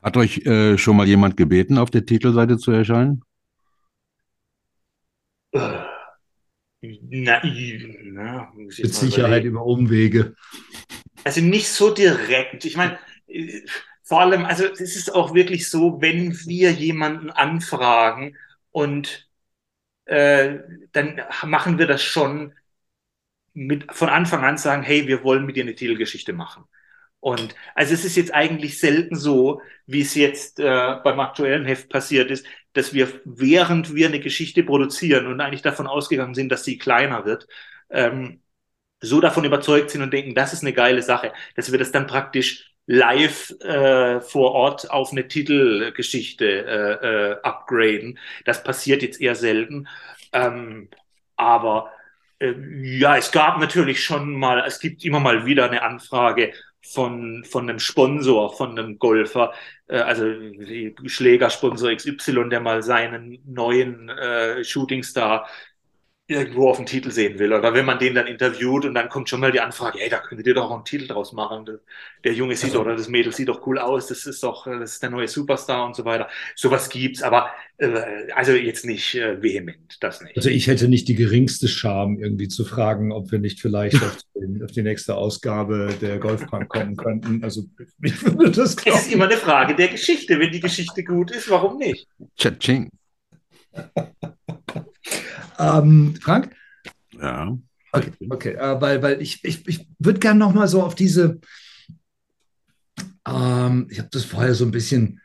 [0.00, 3.24] Hat euch äh, schon mal jemand gebeten, auf der Titelseite zu erscheinen?
[5.50, 5.58] Äh,
[6.82, 10.36] na, na, Mit Sicherheit über Umwege.
[11.24, 12.64] Also nicht so direkt.
[12.64, 13.62] Ich meine, äh,
[14.04, 18.36] vor allem, also es ist auch wirklich so, wenn wir jemanden anfragen
[18.70, 19.28] und
[20.06, 20.58] äh,
[20.92, 22.54] dann machen wir das schon
[23.54, 26.64] mit von Anfang an sagen, hey, wir wollen mit dir eine Titelgeschichte machen.
[27.20, 31.88] Und also es ist jetzt eigentlich selten so, wie es jetzt äh, beim aktuellen Heft
[31.90, 36.64] passiert ist, dass wir, während wir eine Geschichte produzieren und eigentlich davon ausgegangen sind, dass
[36.64, 37.46] sie kleiner wird,
[37.90, 38.42] ähm,
[39.00, 42.06] so davon überzeugt sind und denken, das ist eine geile Sache, dass wir das dann
[42.06, 48.18] praktisch live äh, vor Ort auf eine Titelgeschichte äh, äh, upgraden.
[48.44, 49.88] Das passiert jetzt eher selten.
[50.32, 50.88] Ähm,
[51.36, 51.92] aber
[52.38, 57.44] äh, ja, es gab natürlich schon mal, es gibt immer mal wieder eine Anfrage von,
[57.44, 59.54] von einem Sponsor, von einem Golfer,
[59.88, 60.26] äh, also
[61.06, 65.48] Schlägersponsor XY, der mal seinen neuen äh, Shootingstar
[66.26, 67.52] irgendwo auf dem Titel sehen will.
[67.52, 70.20] Oder wenn man den dann interviewt und dann kommt schon mal die Anfrage, ey, da
[70.20, 71.66] könntet ihr doch auch einen Titel draus machen.
[72.24, 74.64] Der Junge sieht also, doch, oder das Mädel sieht doch cool aus, das ist doch,
[74.66, 76.28] das ist der neue Superstar und so weiter.
[76.56, 80.34] Sowas gibt's, aber äh, also jetzt nicht äh, vehement, das nicht.
[80.36, 84.16] Also ich hätte nicht die geringste Scham, irgendwie zu fragen, ob wir nicht vielleicht auf,
[84.34, 87.44] den, auf die nächste Ausgabe der Golfpunk kommen könnten.
[87.44, 87.64] Also
[88.02, 88.98] ich würde das glauben.
[88.98, 90.40] Es ist immer eine Frage der Geschichte.
[90.40, 92.08] Wenn die Geschichte gut ist, warum nicht?
[92.38, 92.88] Cha-ching.
[95.58, 96.54] Ähm, Frank?
[97.12, 97.56] Ja.
[97.92, 98.54] Okay, okay.
[98.54, 101.40] Äh, weil, weil ich, ich, ich würde gerne noch mal so auf diese,
[103.26, 105.20] ähm, ich habe das vorher so ein bisschen,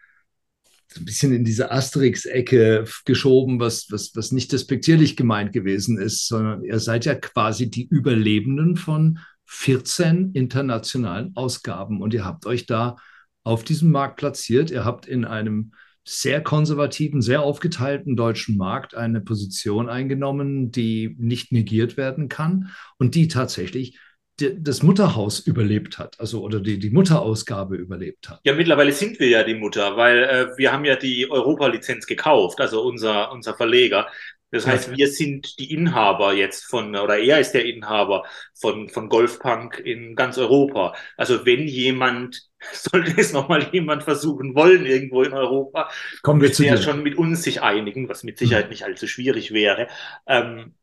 [0.88, 6.28] so ein bisschen in diese Asterix-Ecke geschoben, was, was, was nicht despektierlich gemeint gewesen ist,
[6.28, 12.68] sondern ihr seid ja quasi die Überlebenden von 14 internationalen Ausgaben und ihr habt euch
[12.68, 12.98] da
[13.44, 14.70] auf diesem Markt platziert.
[14.70, 15.72] Ihr habt in einem
[16.10, 23.16] sehr konservativen, sehr aufgeteilten deutschen Markt eine Position eingenommen, die nicht negiert werden kann und
[23.16, 24.00] die tatsächlich
[24.40, 28.40] das Mutterhaus überlebt hat, also oder die, die Mutterausgabe überlebt hat.
[28.46, 32.62] Ja, mittlerweile sind wir ja die Mutter, weil äh, wir haben ja die Europa-Lizenz gekauft,
[32.62, 34.08] also unser, unser Verleger.
[34.52, 38.26] Das heißt, wir sind die Inhaber jetzt von, oder er ist der Inhaber
[38.60, 40.96] von, von Golfpunk in ganz Europa.
[41.18, 45.90] Also wenn jemand, sollte es nochmal jemand versuchen wollen irgendwo in Europa,
[46.22, 49.54] kommen wir zu ja schon mit uns sich einigen, was mit Sicherheit nicht allzu schwierig
[49.54, 49.88] wäre.
[50.28, 50.74] Ähm,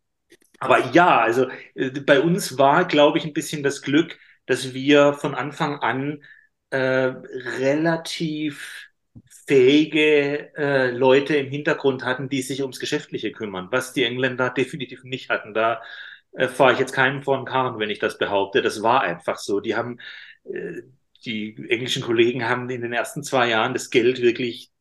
[0.58, 5.14] aber ja, also äh, bei uns war, glaube ich, ein bisschen das Glück, dass wir
[5.14, 6.22] von Anfang an
[6.70, 8.88] äh, relativ
[9.46, 15.04] fähige äh, Leute im Hintergrund hatten, die sich ums Geschäftliche kümmern, was die Engländer definitiv
[15.04, 15.54] nicht hatten.
[15.54, 15.82] Da
[16.32, 18.62] äh, fahre ich jetzt keinen vor den Karren, wenn ich das behaupte.
[18.62, 19.60] Das war einfach so.
[19.60, 19.98] Die haben,
[20.44, 20.82] äh,
[21.26, 24.72] die englischen Kollegen haben in den ersten zwei Jahren das Geld wirklich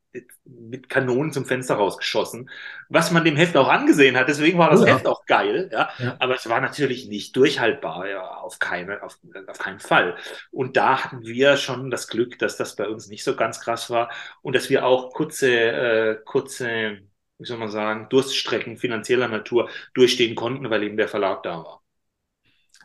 [0.46, 2.50] mit Kanonen zum Fenster rausgeschossen,
[2.90, 4.30] was man dem Heft auch angesehen hat.
[4.30, 4.96] Deswegen war das oh, ja.
[4.96, 5.90] Heft auch geil, ja?
[5.98, 6.16] ja.
[6.20, 10.16] Aber es war natürlich nicht durchhaltbar, ja, auf, keine, auf, auf keinen Fall.
[10.52, 13.90] Und da hatten wir schon das Glück, dass das bei uns nicht so ganz krass
[13.90, 17.00] war und dass wir auch kurze, äh, kurze,
[17.38, 21.85] wie soll man sagen, Durststrecken finanzieller Natur durchstehen konnten, weil eben der Verlag da war.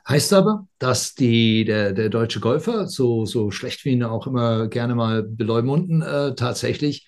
[0.09, 4.69] Heißt aber, dass die, der, der deutsche Golfer, so, so schlecht wie ihn auch immer
[4.69, 7.07] gerne mal beleumunten, äh, tatsächlich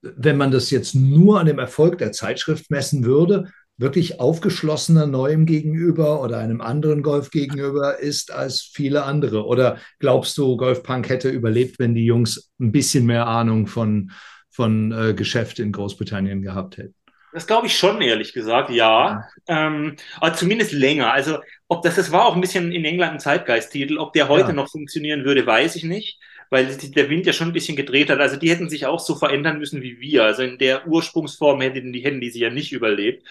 [0.00, 5.46] wenn man das jetzt nur an dem Erfolg der Zeitschrift messen würde, wirklich aufgeschlossener neuem
[5.46, 9.46] gegenüber oder einem anderen Golf gegenüber ist als viele andere?
[9.46, 14.10] Oder glaubst du, Golfpunk hätte überlebt, wenn die Jungs ein bisschen mehr Ahnung von,
[14.50, 16.97] von äh, Geschäft in Großbritannien gehabt hätten?
[17.32, 19.28] Das glaube ich schon, ehrlich gesagt, ja.
[19.46, 19.66] ja.
[19.66, 21.12] Ähm, aber zumindest länger.
[21.12, 21.38] Also,
[21.68, 23.98] ob das, das war auch ein bisschen in England ein Zeitgeisttitel.
[23.98, 24.52] Ob der heute ja.
[24.54, 26.18] noch funktionieren würde, weiß ich nicht
[26.50, 28.20] weil der Wind ja schon ein bisschen gedreht hat.
[28.20, 30.24] Also die hätten sich auch so verändern müssen wie wir.
[30.24, 33.26] Also in der Ursprungsform hätten die, hätten die sie ja nicht überlebt.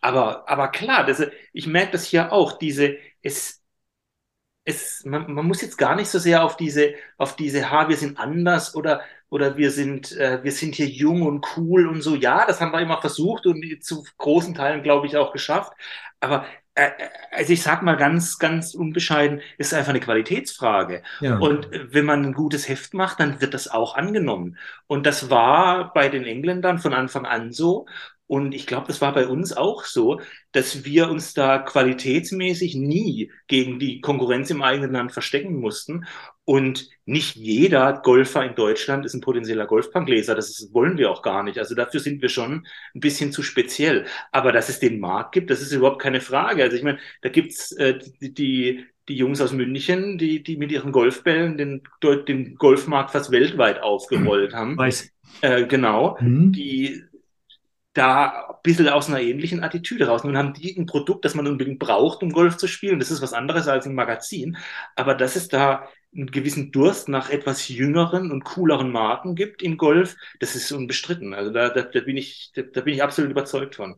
[0.00, 3.62] Aber, aber klar, das, ich merke das hier auch, diese, es,
[4.64, 7.96] es, man, man, muss jetzt gar nicht so sehr auf diese, auf diese, ha, wir
[7.96, 12.14] sind anders oder, oder wir sind, äh, wir sind hier jung und cool und so.
[12.14, 15.72] Ja, das haben wir immer versucht und zu großen Teilen, glaube ich, auch geschafft.
[16.20, 21.02] Aber äh, äh, also ich sag mal ganz, ganz unbescheiden, ist einfach eine Qualitätsfrage.
[21.20, 21.38] Ja.
[21.38, 24.58] Und wenn man ein gutes Heft macht, dann wird das auch angenommen.
[24.86, 27.86] Und das war bei den Engländern von Anfang an so.
[28.32, 33.30] Und ich glaube, das war bei uns auch so, dass wir uns da qualitätsmäßig nie
[33.46, 36.06] gegen die Konkurrenz im eigenen Land verstecken mussten.
[36.46, 40.34] Und nicht jeder Golfer in Deutschland ist ein potenzieller Golfpunkleser.
[40.34, 41.58] Das ist, wollen wir auch gar nicht.
[41.58, 44.06] Also dafür sind wir schon ein bisschen zu speziell.
[44.30, 46.62] Aber dass es den Markt gibt, das ist überhaupt keine Frage.
[46.62, 50.72] Also ich meine, da gibt's äh, die, die, die Jungs aus München, die, die mit
[50.72, 54.78] ihren Golfbällen den, den Golfmarkt fast weltweit aufgerollt haben.
[54.78, 55.10] Weiß.
[55.42, 56.16] Äh, genau.
[56.18, 56.52] Mhm.
[56.52, 57.04] Die
[57.92, 60.24] da ein bisschen aus einer ähnlichen Attitüde raus.
[60.24, 62.98] Nun haben die ein Produkt, das man unbedingt braucht, um Golf zu spielen.
[62.98, 64.56] Das ist was anderes als ein Magazin.
[64.96, 69.76] Aber dass es da einen gewissen Durst nach etwas jüngeren und cooleren Marken gibt im
[69.76, 71.34] Golf, das ist unbestritten.
[71.34, 73.96] Also da, da, da bin, ich, da, da, bin ich absolut überzeugt von.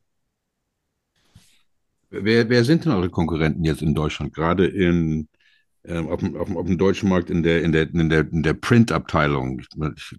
[2.10, 4.32] Wer, wer sind denn eure Konkurrenten jetzt in Deutschland?
[4.34, 5.28] Gerade in,
[5.84, 8.42] ähm, auf, dem, auf, auf, dem, deutschen Markt in der, in der, in der, in
[8.42, 9.62] der Print-Abteilung.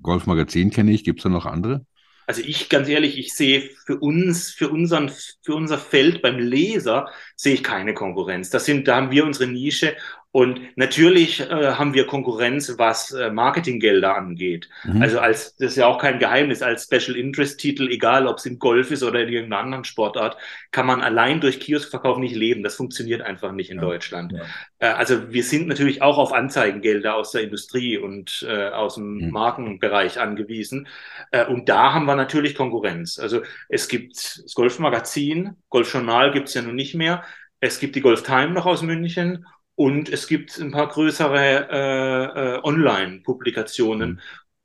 [0.01, 1.85] Golfmagazin kenne ich, gibt es da noch andere?
[2.27, 5.11] Also ich, ganz ehrlich, ich sehe für uns, für unseren,
[5.41, 8.49] für unser Feld beim Leser sehe ich keine Konkurrenz.
[8.49, 9.95] Das sind, da haben wir unsere Nische
[10.35, 14.67] und natürlich äh, haben wir Konkurrenz, was äh, Marketinggelder angeht.
[14.83, 15.01] Mhm.
[15.01, 18.45] Also als das ist ja auch kein Geheimnis, als Special Interest Titel, egal ob es
[18.45, 20.35] im Golf ist oder in irgendeiner anderen Sportart,
[20.71, 22.63] kann man allein durch Kioskverkauf nicht leben.
[22.63, 23.83] Das funktioniert einfach nicht in ja.
[23.83, 24.33] Deutschland.
[24.33, 24.41] Ja.
[24.79, 29.27] Äh, also wir sind natürlich auch auf Anzeigengelder aus der Industrie und äh, aus dem
[29.27, 29.29] mhm.
[29.31, 30.89] Markenbereich angewiesen.
[31.31, 33.19] Äh, und da haben wir natürlich Konkurrenz.
[33.19, 37.23] Also es gibt das Golfmagazin, Golfjournal gibt es ja nun nicht mehr.
[37.61, 39.45] Es gibt die Golf Time noch aus München
[39.75, 44.11] und es gibt ein paar größere äh, äh, Online-Publikationen.
[44.11, 44.19] Mhm.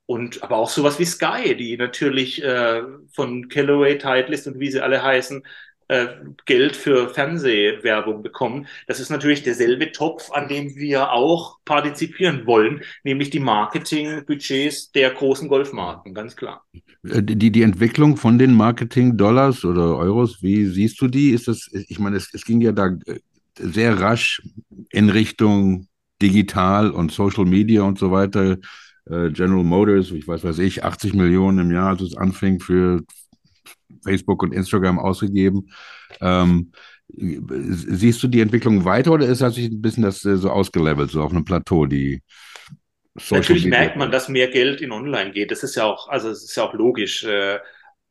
[0.05, 2.81] Und aber auch sowas wie Sky, die natürlich äh,
[3.13, 5.43] von Callaway, Titleist und wie sie alle heißen,
[5.91, 6.07] äh,
[6.45, 8.67] Geld für Fernsehwerbung bekommen.
[8.87, 15.11] Das ist natürlich derselbe Topf, an dem wir auch partizipieren wollen, nämlich die Marketingbudgets der
[15.11, 16.65] großen Golfmarken, ganz klar.
[17.03, 21.31] Äh, die, die Entwicklung von den Marketing-Dollars oder Euros, wie siehst du die?
[21.31, 23.19] Ist das, ich meine, es, es ging ja da äh,
[23.57, 24.41] sehr rasch
[24.89, 25.87] in Richtung
[26.21, 28.57] digital und Social Media und so weiter.
[29.09, 33.01] Äh, General Motors, ich weiß was ich, 80 Millionen im Jahr, als es anfing, für
[34.03, 35.69] Facebook und Instagram ausgegeben.
[36.19, 36.71] Ähm,
[37.09, 41.21] siehst du die Entwicklung weiter oder ist das ein bisschen das äh, so ausgelevelt, so
[41.21, 42.21] auf einem Plateau, die
[43.15, 43.79] Social Natürlich Media?
[43.79, 45.51] merkt man, dass mehr Geld in Online geht.
[45.51, 47.23] Das ist ja auch, also es ist ja auch logisch.
[47.23, 47.59] Äh,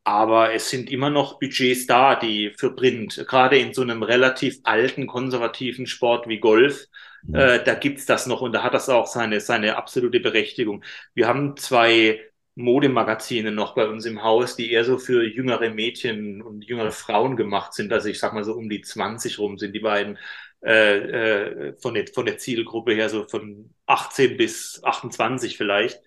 [0.05, 4.59] aber es sind immer noch Budgets da, die für Print, gerade in so einem relativ
[4.65, 6.87] alten, konservativen Sport wie Golf,
[7.23, 7.35] mhm.
[7.35, 10.85] äh, da gibt's das noch und da hat das auch seine, seine absolute Berechtigung.
[11.15, 12.21] Wir haben zwei
[12.57, 17.37] Modemagazine noch bei uns im Haus, die eher so für jüngere Mädchen und jüngere Frauen
[17.37, 17.93] gemacht sind.
[17.93, 20.19] Also ich sag mal so um die 20 rum sind die beiden
[20.63, 26.01] äh, äh, von, der, von der Zielgruppe her so von 18 bis 28 vielleicht.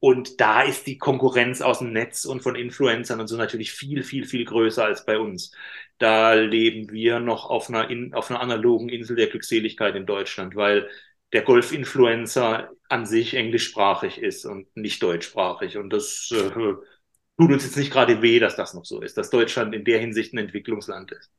[0.00, 4.02] Und da ist die Konkurrenz aus dem Netz und von Influencern und so natürlich viel,
[4.02, 5.52] viel, viel größer als bei uns.
[5.98, 10.56] Da leben wir noch auf einer, in, auf einer analogen Insel der Glückseligkeit in Deutschland,
[10.56, 10.88] weil
[11.32, 15.76] der Golf-Influencer an sich englischsprachig ist und nicht deutschsprachig.
[15.76, 19.30] Und das äh, tut uns jetzt nicht gerade weh, dass das noch so ist, dass
[19.30, 21.30] Deutschland in der Hinsicht ein Entwicklungsland ist.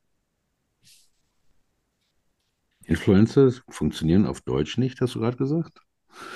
[2.85, 5.81] Influencer funktionieren auf Deutsch nicht, hast du gerade gesagt?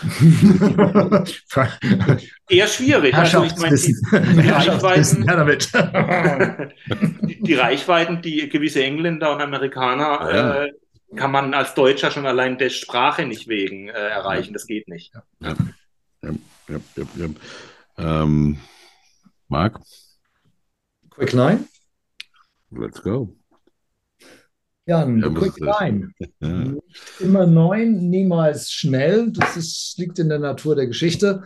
[2.49, 3.15] Eher schwierig.
[3.15, 5.25] Also ich meine, die, die Reichweiten,
[7.27, 10.65] die, die, Reichweiten, die gewisse Engländer und Amerikaner ja.
[10.65, 10.73] äh,
[11.15, 14.53] kann man als Deutscher schon allein der Sprache nicht wegen äh, erreichen.
[14.53, 15.13] Das geht nicht.
[15.39, 15.55] Ja.
[16.21, 16.31] Ja,
[16.69, 16.79] ja,
[17.15, 17.27] ja,
[17.97, 18.59] ähm,
[19.47, 19.79] Marc?
[21.11, 21.65] Quick Line?
[22.71, 23.35] Let's go.
[24.87, 25.53] Jan, ja, quick.
[25.59, 25.89] Ja.
[26.49, 29.31] Nicht immer neun, niemals schnell.
[29.31, 31.43] Das ist, liegt in der Natur der Geschichte.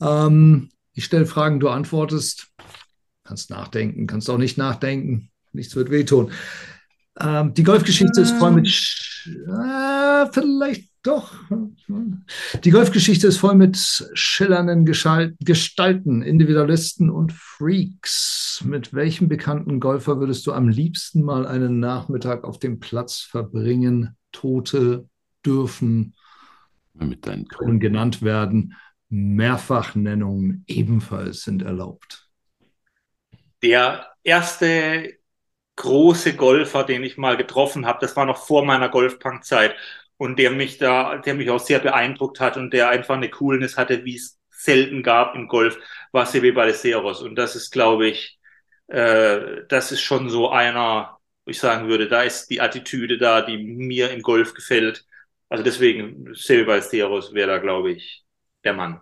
[0.00, 2.48] Ähm, ich stelle Fragen, du antwortest.
[3.22, 5.30] Kannst nachdenken, kannst auch nicht nachdenken.
[5.52, 6.32] Nichts wird wehtun.
[7.18, 8.68] Ähm, die Golfgeschichte ist voll mit.
[8.68, 11.32] Sch äh, vielleicht doch.
[12.64, 13.76] Die Golfgeschichte ist voll mit
[14.14, 18.62] schillernden Gestalten, Individualisten und Freaks.
[18.64, 24.16] Mit welchem bekannten Golfer würdest du am liebsten mal einen Nachmittag auf dem Platz verbringen?
[24.32, 25.08] Tote
[25.44, 26.14] dürfen
[26.94, 28.74] mit deinen können genannt werden.
[29.08, 32.28] Mehrfachnennungen ebenfalls sind erlaubt.
[33.62, 35.14] Der erste
[35.80, 39.74] große Golfer, den ich mal getroffen habe, das war noch vor meiner Golfpunk-Zeit
[40.18, 43.78] und der mich da, der mich auch sehr beeindruckt hat und der einfach eine Coolness
[43.78, 45.78] hatte, wie es selten gab im Golf,
[46.12, 47.22] war Seve Ballesteros.
[47.22, 48.38] Und das ist, glaube ich,
[48.88, 53.40] äh, das ist schon so einer, wo ich sagen würde, da ist die Attitüde da,
[53.42, 55.06] die mir im Golf gefällt.
[55.48, 58.24] Also deswegen, Seve Ballesteros wäre da, glaube ich,
[58.64, 59.00] der Mann.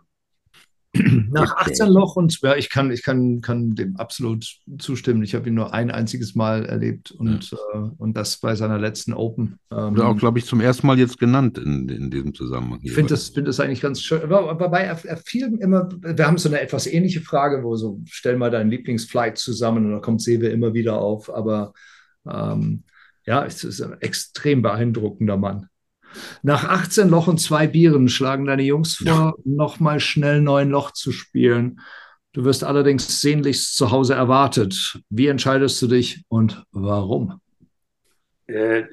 [1.31, 5.23] Nach 18 Loch und ja, ich kann, ich kann, kann dem absolut zustimmen.
[5.23, 7.59] Ich habe ihn nur ein einziges Mal erlebt und, ja.
[7.75, 9.59] äh, und das bei seiner letzten Open.
[9.71, 12.81] Ähm, Oder auch, glaube ich, zum ersten Mal jetzt genannt in, in diesem Zusammenhang.
[12.83, 14.31] Ich finde das, find das eigentlich ganz schön.
[14.31, 18.39] Wobei er, er fiel immer, wir haben so eine etwas ähnliche Frage, wo so, stell
[18.39, 21.33] mal deinen Lieblingsflight zusammen und da kommt Sewe immer wieder auf.
[21.33, 21.75] Aber
[22.27, 22.85] ähm,
[23.27, 25.69] ja, es ist ein extrem beeindruckender Mann.
[26.43, 29.35] Nach 18 Loch und zwei Bieren schlagen deine Jungs vor, ja.
[29.45, 31.81] nochmal schnell neun Loch zu spielen.
[32.33, 35.01] Du wirst allerdings sehnlichst zu Hause erwartet.
[35.09, 37.41] Wie entscheidest du dich und warum?
[38.47, 38.85] Äh,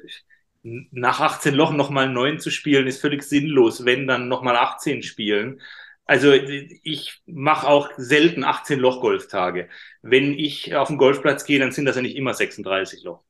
[0.62, 3.84] nach 18 Loch nochmal neun zu spielen, ist völlig sinnlos.
[3.84, 5.60] Wenn, dann nochmal 18 spielen.
[6.06, 9.68] Also ich mache auch selten 18 Loch Golftage.
[10.02, 13.22] Wenn ich auf den Golfplatz gehe, dann sind das ja nicht immer 36 Loch.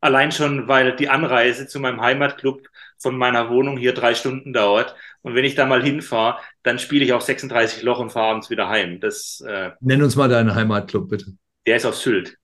[0.00, 2.68] Allein schon, weil die Anreise zu meinem Heimatclub
[3.02, 4.94] von meiner Wohnung hier drei Stunden dauert.
[5.22, 8.50] Und wenn ich da mal hinfahre, dann spiele ich auch 36 Loch und fahre abends
[8.50, 9.00] wieder heim.
[9.00, 11.26] Das, äh, Nenn uns mal deinen Heimatclub, bitte.
[11.66, 12.36] Der ist auf Sylt.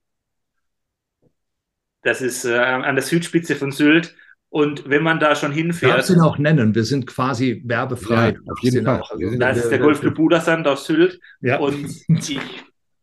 [2.03, 4.15] Das ist äh, an der Südspitze von Sylt.
[4.51, 5.99] Und wenn man da schon hinfährt.
[5.99, 6.75] Darfst ihn auch nennen.
[6.75, 8.31] Wir sind quasi werbefrei.
[8.31, 9.03] Ja, auf jeden Fall.
[9.11, 11.21] Also, das ist der Golfclub Budersand auf Sylt.
[11.43, 11.59] Ja.
[11.59, 12.41] Und ich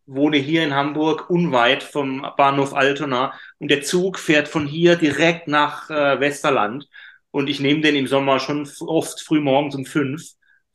[0.07, 3.33] wohne hier in Hamburg, unweit vom Bahnhof Altona.
[3.59, 6.87] Und der Zug fährt von hier direkt nach äh, Westerland.
[7.35, 10.23] Und ich nehme den im Sommer schon oft früh morgens um fünf,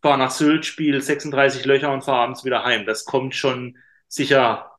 [0.02, 2.84] fahre nach Sylt, spiele 36 Löcher und fahre abends wieder heim.
[2.84, 4.70] Das kommt schon sicher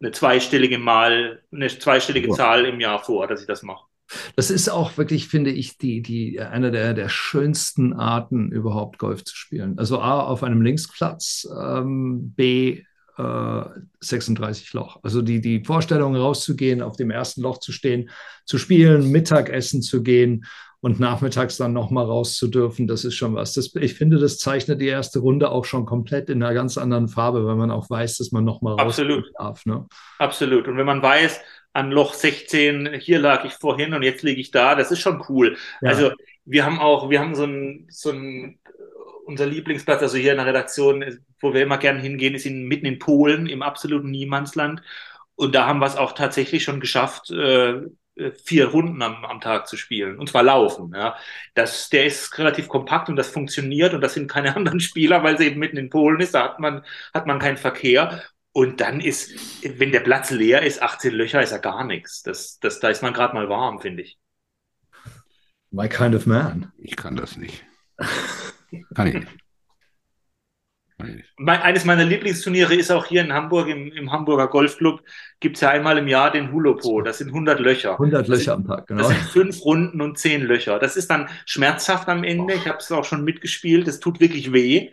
[0.00, 3.84] eine zweistellige Mal, eine zweistellige Zahl im Jahr vor, dass ich das mache.
[4.34, 9.24] Das ist auch wirklich, finde ich, die, die, eine der, der schönsten Arten, überhaupt Golf
[9.24, 9.78] zu spielen.
[9.78, 12.82] Also A, auf einem Linksplatz, ähm, B,
[13.18, 15.00] 36 äh, Loch.
[15.02, 18.08] Also die, die Vorstellung rauszugehen, auf dem ersten Loch zu stehen,
[18.46, 20.46] zu spielen, Mittagessen zu gehen
[20.80, 23.52] und nachmittags dann nochmal raus zu dürfen, das ist schon was.
[23.54, 27.08] Das, ich finde, das zeichnet die erste Runde auch schon komplett in einer ganz anderen
[27.08, 29.00] Farbe, weil man auch weiß, dass man nochmal raus
[29.38, 29.66] darf.
[29.66, 29.86] Ne?
[30.18, 30.68] Absolut.
[30.68, 31.40] Und wenn man weiß,
[31.72, 35.22] an Loch 16, hier lag ich vorhin und jetzt liege ich da, das ist schon
[35.28, 35.56] cool.
[35.80, 35.90] Ja.
[35.90, 36.12] Also
[36.44, 38.58] wir haben auch, wir haben so ein, so ein
[39.26, 42.86] unser Lieblingsplatz, also hier in der Redaktion, wo wir immer gerne hingehen, ist in, mitten
[42.86, 44.80] in Polen, im absoluten Niemandsland.
[45.34, 47.82] Und da haben wir es auch tatsächlich schon geschafft, äh,
[48.44, 50.18] vier Runden am, am Tag zu spielen.
[50.18, 50.92] Und zwar laufen.
[50.94, 51.16] Ja.
[51.54, 55.38] Das, der ist relativ kompakt und das funktioniert und das sind keine anderen Spieler, weil
[55.38, 56.34] sie eben mitten in Polen ist.
[56.34, 58.22] Da hat man, hat man keinen Verkehr.
[58.52, 59.32] Und dann ist,
[59.78, 62.22] wenn der Platz leer ist, 18 Löcher ist ja gar nichts.
[62.22, 64.18] Das, das, da ist man gerade mal warm, finde ich.
[65.70, 66.72] My kind of man.
[66.78, 67.64] Ich kann das nicht.
[68.94, 69.28] Kann ich nicht.
[71.46, 75.00] Eines meiner Lieblingsturniere ist auch hier in Hamburg, im, im Hamburger Golfclub,
[75.38, 77.02] gibt es ja einmal im Jahr den Hulopo.
[77.02, 77.92] Das sind 100 Löcher.
[77.92, 79.02] 100 Löcher am Tag, genau.
[79.02, 80.80] Das sind fünf Runden und zehn Löcher.
[80.80, 82.54] Das ist dann schmerzhaft am Ende.
[82.54, 83.86] Ich habe es auch schon mitgespielt.
[83.86, 84.90] Das tut wirklich weh.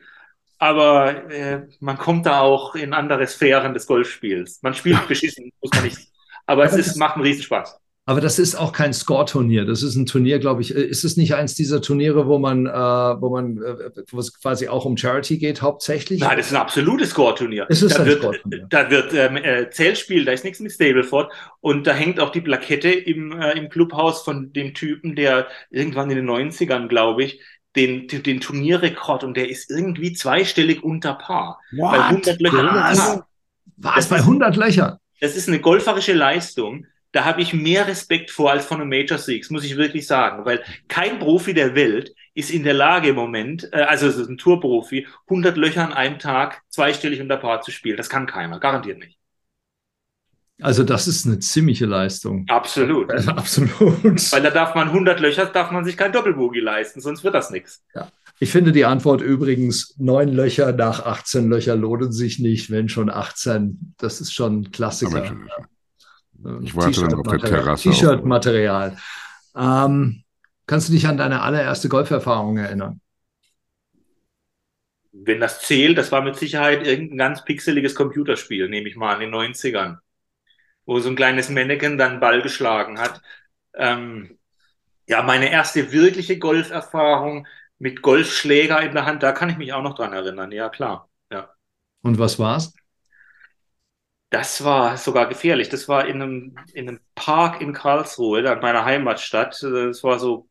[0.59, 4.61] Aber äh, man kommt da auch in andere Sphären des Golfspiels.
[4.61, 5.97] Man spielt beschissen, muss man nicht.
[6.45, 7.79] Aber es ist, macht einen Riesenspaß.
[8.07, 9.65] Aber das ist auch kein Score-Turnier.
[9.65, 10.75] Das ist ein Turnier, glaube ich.
[10.75, 14.39] Äh, ist es nicht eins dieser Turniere, wo man, äh, wo man, äh, wo es
[14.39, 16.19] quasi auch um Charity geht, hauptsächlich?
[16.19, 17.65] Nein, das ist ein absolutes Score-Turnier.
[17.67, 18.67] Es ist da ein wird, Score-Turnier.
[18.69, 21.33] Da wird ähm, äh, Zählspiel, da ist nichts mit Stableford.
[21.61, 26.11] Und da hängt auch die Plakette im, äh, im Clubhaus von dem Typen, der irgendwann
[26.11, 27.39] in den 90ern, glaube ich,
[27.75, 31.59] den, den Turnierrekord und der ist irgendwie zweistellig unter Paar.
[31.71, 31.91] What?
[31.91, 33.23] Bei 100 Löchern.
[33.77, 34.07] Was?
[34.07, 34.97] Bei 100 Löchern?
[35.19, 36.85] Das ist eine golferische Leistung
[37.15, 40.43] da habe ich mehr Respekt vor als von den Major Six, muss ich wirklich sagen,
[40.43, 44.29] weil kein Profi der Welt ist in der Lage im Moment, äh, also es ist
[44.29, 47.95] ein Tourprofi, 100 Löcher an einem Tag zweistellig unter Paar zu spielen.
[47.95, 49.17] Das kann keiner, garantiert nicht.
[50.61, 52.45] Also das ist eine ziemliche Leistung.
[52.49, 53.09] Absolut.
[53.27, 54.03] Absolut.
[54.03, 57.49] Weil da darf man 100 Löcher, darf man sich kein Doppelbogie leisten, sonst wird das
[57.49, 57.81] nichts.
[57.93, 58.11] Ja.
[58.41, 63.09] Ich finde die Antwort übrigens, neun Löcher nach 18 Löcher lohnen sich nicht, wenn schon
[63.09, 63.95] 18.
[63.97, 65.33] Das ist schon ein Klassiker.
[66.61, 67.89] Ich warte dann auf der Terrasse.
[67.89, 68.97] T-Shirt-Material.
[69.55, 70.23] Ähm,
[70.67, 73.01] kannst du dich an deine allererste Golferfahrung erinnern?
[75.11, 79.21] Wenn das zählt, das war mit Sicherheit irgendein ganz pixeliges Computerspiel, nehme ich mal an,
[79.21, 79.97] in den 90ern,
[80.85, 83.21] wo so ein kleines Mannequin dann Ball geschlagen hat.
[83.73, 84.37] Ähm,
[85.07, 87.47] ja, meine erste wirkliche Golferfahrung
[87.79, 91.09] mit Golfschläger in der Hand, da kann ich mich auch noch dran erinnern, ja klar.
[91.31, 91.49] Ja.
[92.01, 92.73] Und was war's?
[94.35, 95.69] Das war sogar gefährlich.
[95.69, 99.63] Das war in einem, in einem Park in Karlsruhe, in meiner Heimatstadt.
[99.63, 100.49] Das war so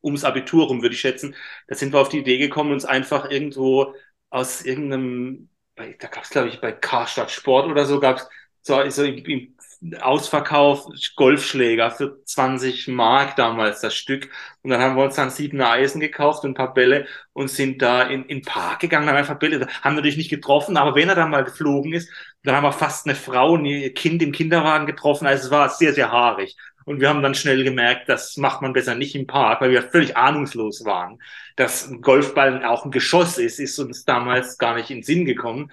[0.00, 1.34] ums Abitur rum, würde ich schätzen.
[1.66, 3.96] Da sind wir auf die Idee gekommen, uns einfach irgendwo
[4.30, 8.28] aus irgendeinem, da gab es, glaube ich, bei Karstadt Sport oder so, gab es
[8.62, 9.56] so, so im,
[10.02, 10.86] Ausverkauf
[11.16, 14.28] Golfschläger für 20 Mark damals das Stück.
[14.62, 17.80] Und dann haben wir uns dann siebener Eisen gekauft und ein paar Bälle und sind
[17.80, 21.08] da in, in den Park gegangen, haben einfach Bälle, haben natürlich nicht getroffen, aber wenn
[21.08, 22.10] er dann mal geflogen ist,
[22.42, 25.26] dann haben wir fast eine Frau und ihr Kind im Kinderwagen getroffen.
[25.26, 26.56] Also es war sehr, sehr haarig.
[26.84, 29.82] Und wir haben dann schnell gemerkt, das macht man besser nicht im Park, weil wir
[29.90, 31.18] völlig ahnungslos waren.
[31.56, 35.24] Dass ein Golfball auch ein Geschoss ist, ist uns damals gar nicht in den Sinn
[35.24, 35.70] gekommen.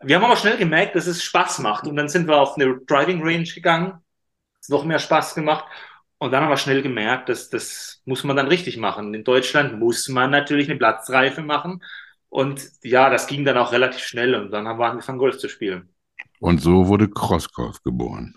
[0.00, 1.86] Wir haben aber schnell gemerkt, dass es Spaß macht.
[1.86, 3.98] Und dann sind wir auf eine Driving Range gegangen.
[4.60, 5.64] Es noch mehr Spaß gemacht.
[6.18, 9.14] Und dann haben wir schnell gemerkt, dass das muss man dann richtig machen.
[9.14, 11.82] In Deutschland muss man natürlich eine Platzreife machen.
[12.28, 14.34] Und ja, das ging dann auch relativ schnell.
[14.34, 15.88] Und dann haben wir angefangen, Golf zu spielen.
[16.40, 18.34] Und so wurde Crossgolf geboren.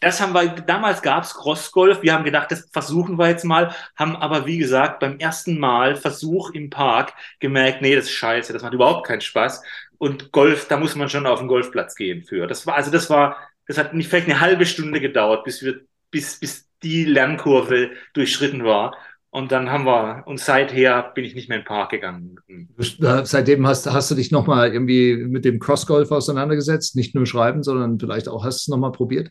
[0.00, 2.02] Das haben wir, damals gab es Crossgolf.
[2.02, 5.94] Wir haben gedacht, das versuchen wir jetzt mal, haben aber, wie gesagt, beim ersten Mal
[5.94, 9.62] Versuch im Park gemerkt, nee, das ist scheiße, das macht überhaupt keinen Spaß
[9.98, 12.46] und Golf, da muss man schon auf den Golfplatz gehen für.
[12.46, 15.82] Das war, also das war, das hat nicht vielleicht eine halbe Stunde gedauert, bis wir,
[16.10, 18.96] bis, bis die Lernkurve durchschritten war.
[19.32, 22.36] Und dann haben wir, und seither bin ich nicht mehr in den Park gegangen.
[22.76, 28.00] Seitdem hast, hast du dich nochmal irgendwie mit dem Crossgolf auseinandergesetzt, nicht nur schreiben, sondern
[28.00, 29.30] vielleicht auch hast du es nochmal probiert?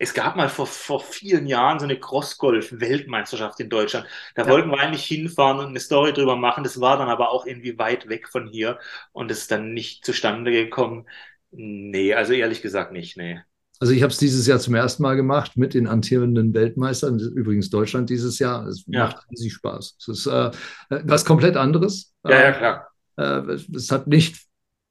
[0.00, 4.06] Es gab mal vor, vor vielen Jahren so eine Crossgolf-Weltmeisterschaft in Deutschland.
[4.34, 4.48] Da ja.
[4.48, 6.64] wollten wir eigentlich hinfahren und eine Story drüber machen.
[6.64, 8.78] Das war dann aber auch irgendwie weit weg von hier
[9.12, 11.06] und ist dann nicht zustande gekommen.
[11.52, 13.40] Nee, also ehrlich gesagt nicht, nee.
[13.82, 17.68] Also ich habe es dieses Jahr zum ersten Mal gemacht mit den antierenden Weltmeistern, übrigens
[17.68, 18.64] Deutschland dieses Jahr.
[18.68, 19.06] Es ja.
[19.06, 19.96] macht riesig Spaß.
[19.98, 20.52] Es ist äh,
[20.88, 22.14] was komplett anderes.
[22.24, 22.86] Ja, ja, klar.
[23.16, 24.36] Äh, es hat nicht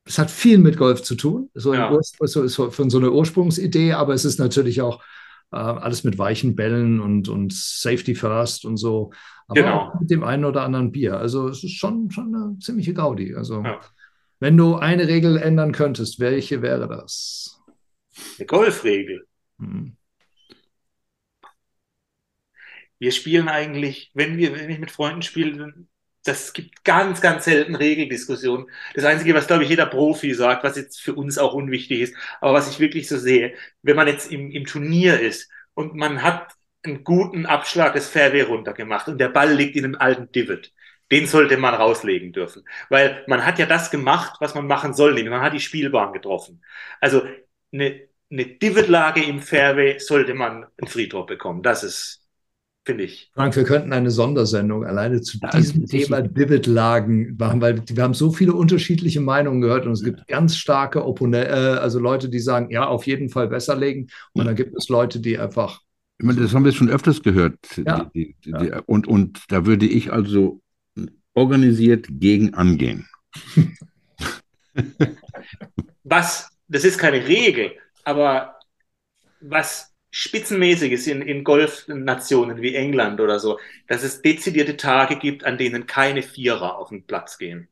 [0.03, 1.97] es hat viel mit Golf zu tun, so, ja.
[2.01, 5.01] so, so von so einer Ursprungsidee, aber es ist natürlich auch
[5.53, 9.11] äh, alles mit weichen Bällen und, und Safety First und so,
[9.47, 9.77] aber genau.
[9.77, 11.17] auch mit dem einen oder anderen Bier.
[11.17, 13.35] Also es ist schon, schon eine ziemliche Gaudi.
[13.35, 13.79] Also ja.
[14.41, 17.60] wenn du eine Regel ändern könntest, welche wäre das?
[18.37, 19.27] Eine Golfregel.
[19.59, 19.95] Hm.
[22.99, 25.73] Wir spielen eigentlich, wenn wir, wenn ich mit Freunden spiele,
[26.23, 28.67] das gibt ganz, ganz selten Regeldiskussionen.
[28.93, 32.15] Das Einzige, was, glaube ich, jeder Profi sagt, was jetzt für uns auch unwichtig ist,
[32.41, 36.21] aber was ich wirklich so sehe, wenn man jetzt im, im Turnier ist und man
[36.21, 36.53] hat
[36.83, 40.71] einen guten Abschlag des Fairway runtergemacht und der Ball liegt in einem alten Divot,
[41.11, 42.63] den sollte man rauslegen dürfen.
[42.89, 46.13] Weil man hat ja das gemacht, was man machen soll, nämlich man hat die Spielbahn
[46.13, 46.63] getroffen.
[46.99, 47.23] Also
[47.73, 51.61] eine, eine Divot-Lage im Fairway sollte man einen Free-Drop bekommen.
[51.61, 52.21] Das ist
[52.83, 53.29] finde ich.
[53.33, 58.31] Frank, wir könnten eine Sondersendung alleine zu diesem Thema Divid-Lagen machen, weil wir haben so
[58.31, 62.71] viele unterschiedliche Meinungen gehört und es gibt ganz starke Opponenten, äh, also Leute, die sagen,
[62.71, 65.81] ja, auf jeden Fall besser legen und dann gibt es Leute, die einfach.
[66.17, 67.57] Das haben wir schon öfters gehört.
[67.77, 68.09] Ja.
[68.13, 68.81] Die, die, die, ja.
[68.85, 70.61] und, und da würde ich also
[71.33, 73.07] organisiert gegen angehen.
[76.03, 77.71] was, das ist keine Regel,
[78.05, 78.59] aber
[79.39, 85.57] was Spitzenmäßiges in, in Golfnationen wie England oder so, dass es dezidierte Tage gibt, an
[85.57, 87.69] denen keine Vierer auf den Platz gehen.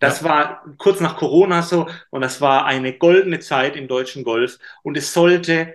[0.00, 0.28] Das ja.
[0.28, 4.98] war kurz nach Corona so und das war eine goldene Zeit im deutschen Golf und
[4.98, 5.74] es sollte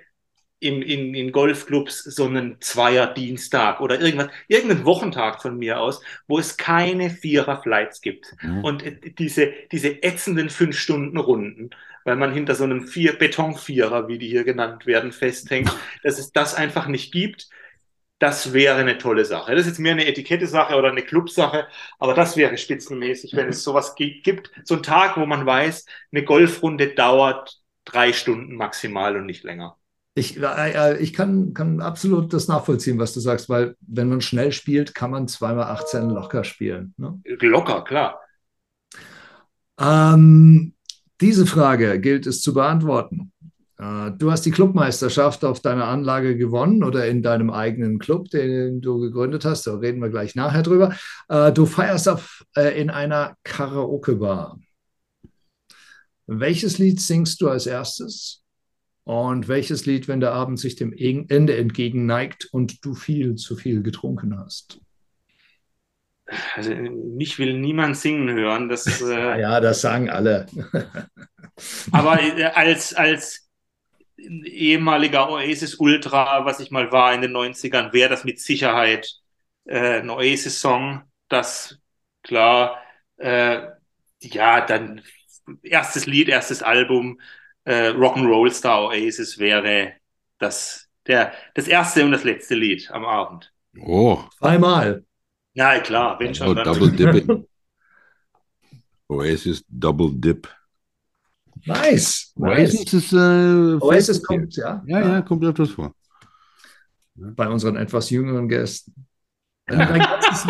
[0.60, 6.39] in, in, in Golfclubs so einen Zweier-Dienstag oder irgendwas, irgendeinen Wochentag von mir aus, wo
[6.39, 8.34] es keine Vierer-Flights gibt.
[8.41, 8.64] Mhm.
[8.64, 8.84] Und
[9.20, 11.72] diese, diese ätzenden Fünf-Stunden-Runden
[12.06, 15.72] weil man hinter so einem Vier Betonvierer, wie die hier genannt werden, festhängt,
[16.04, 17.49] dass es das einfach nicht gibt.
[18.20, 19.51] Das wäre eine tolle Sache.
[19.51, 21.68] Das ist jetzt mehr eine Etikette-Sache oder eine Clubsache,
[21.99, 24.51] aber das wäre spitzenmäßig, wenn es sowas gibt.
[24.64, 29.78] So ein Tag, wo man weiß, eine Golfrunde dauert drei Stunden maximal und nicht länger.
[30.16, 34.51] Ich, äh, ich kann, kann absolut das nachvollziehen, was du sagst, weil wenn man schnell
[34.51, 36.93] spielt, kann man zweimal 18 locker spielen.
[36.97, 37.20] Ne?
[37.26, 38.22] Locker, klar.
[39.80, 40.76] Ähm,
[41.22, 43.32] diese Frage gilt es zu beantworten.
[43.78, 48.82] Äh, du hast die Clubmeisterschaft auf deiner Anlage gewonnen oder in deinem eigenen Club, den
[48.82, 49.68] du gegründet hast.
[49.68, 50.95] Da reden wir gleich nachher drüber.
[51.30, 54.59] Äh, du feierst auf, äh, in einer Karaoke-Bar.
[56.28, 58.43] Welches Lied singst du als erstes?
[59.05, 63.84] Und welches Lied, wenn der Abend sich dem Ende entgegenneigt und du viel zu viel
[63.84, 64.80] getrunken hast?
[66.55, 68.69] Also mich will niemand singen hören.
[68.69, 70.45] Das, äh, ja, das sagen alle.
[71.91, 73.49] aber äh, als, als
[74.17, 79.13] ehemaliger Oasis Ultra, was ich mal war in den 90ern, wäre das mit Sicherheit
[79.65, 81.01] äh, ein Oasis-Song.
[81.29, 81.79] Das
[82.21, 82.81] klar,
[83.17, 83.61] äh,
[84.21, 85.01] ja, dann
[85.61, 87.19] erstes Lied, erstes Album,
[87.65, 89.93] äh, Rock'n'Roll Star Oasis wäre
[90.38, 93.51] das, der, das erste und das letzte Lied am Abend.
[93.79, 94.23] Oh.
[94.38, 95.05] Zweimal.
[95.54, 96.58] Ja, klar, wenn schon.
[96.58, 97.47] Oh, Double Dipping.
[99.08, 100.47] Oasis Double Dip.
[101.66, 102.34] Nice.
[102.36, 102.93] Oasis nice.
[102.93, 103.14] ist.
[103.14, 104.84] Äh, Oasis kommt, ja.
[104.86, 105.93] Ja, ja, kommt öfters vor.
[107.16, 109.08] Bei unseren etwas jüngeren Gästen.
[109.68, 110.47] Wenn du dein ganzes,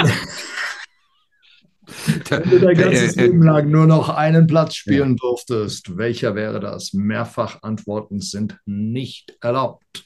[2.28, 6.94] wenn du dein ganzes Leben lang nur noch einen Platz spielen durftest, welcher wäre das?
[6.94, 10.06] Mehrfach Antworten sind nicht erlaubt.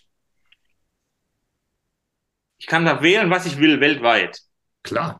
[2.58, 4.41] Ich kann da wählen, was ich will, weltweit.
[4.88, 5.20] Klar.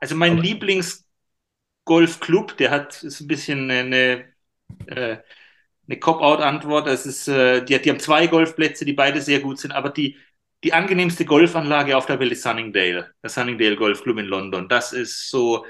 [0.00, 4.24] Also mein Lieblingsgolfclub, der hat ist ein bisschen eine,
[4.86, 5.18] äh,
[5.88, 6.86] eine Cop-out-Antwort.
[6.86, 10.16] Das ist, äh, die, die haben zwei Golfplätze, die beide sehr gut sind, aber die,
[10.64, 14.68] die angenehmste Golfanlage auf der Welt ist Sunningdale, der Sunningdale Golfclub in London.
[14.68, 15.64] Das ist so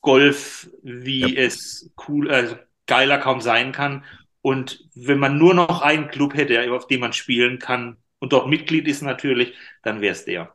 [0.00, 4.04] Golf, wie es cool, also geiler kaum sein kann.
[4.42, 8.48] Und wenn man nur noch einen Club hätte, auf dem man spielen kann und dort
[8.48, 10.54] Mitglied ist natürlich, dann wäre es der.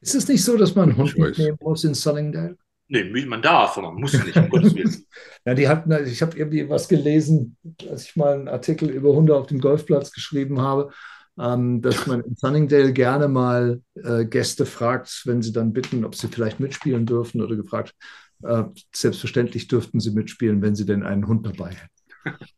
[0.00, 2.56] Ist es nicht so, dass man einen Hund mitnehmen muss in Sunningdale?
[2.88, 5.04] Nee, man darf, aber man muss nicht, um Gottes Willen.
[5.44, 7.56] Ja, die hatten, ich habe irgendwie was gelesen,
[7.90, 10.90] als ich mal einen Artikel über Hunde auf dem Golfplatz geschrieben habe,
[11.38, 16.14] ähm, dass man in Sunningdale gerne mal äh, Gäste fragt, wenn sie dann bitten, ob
[16.14, 17.94] sie vielleicht mitspielen dürfen oder gefragt,
[18.42, 21.88] äh, selbstverständlich dürften sie mitspielen, wenn sie denn einen Hund dabei hätten.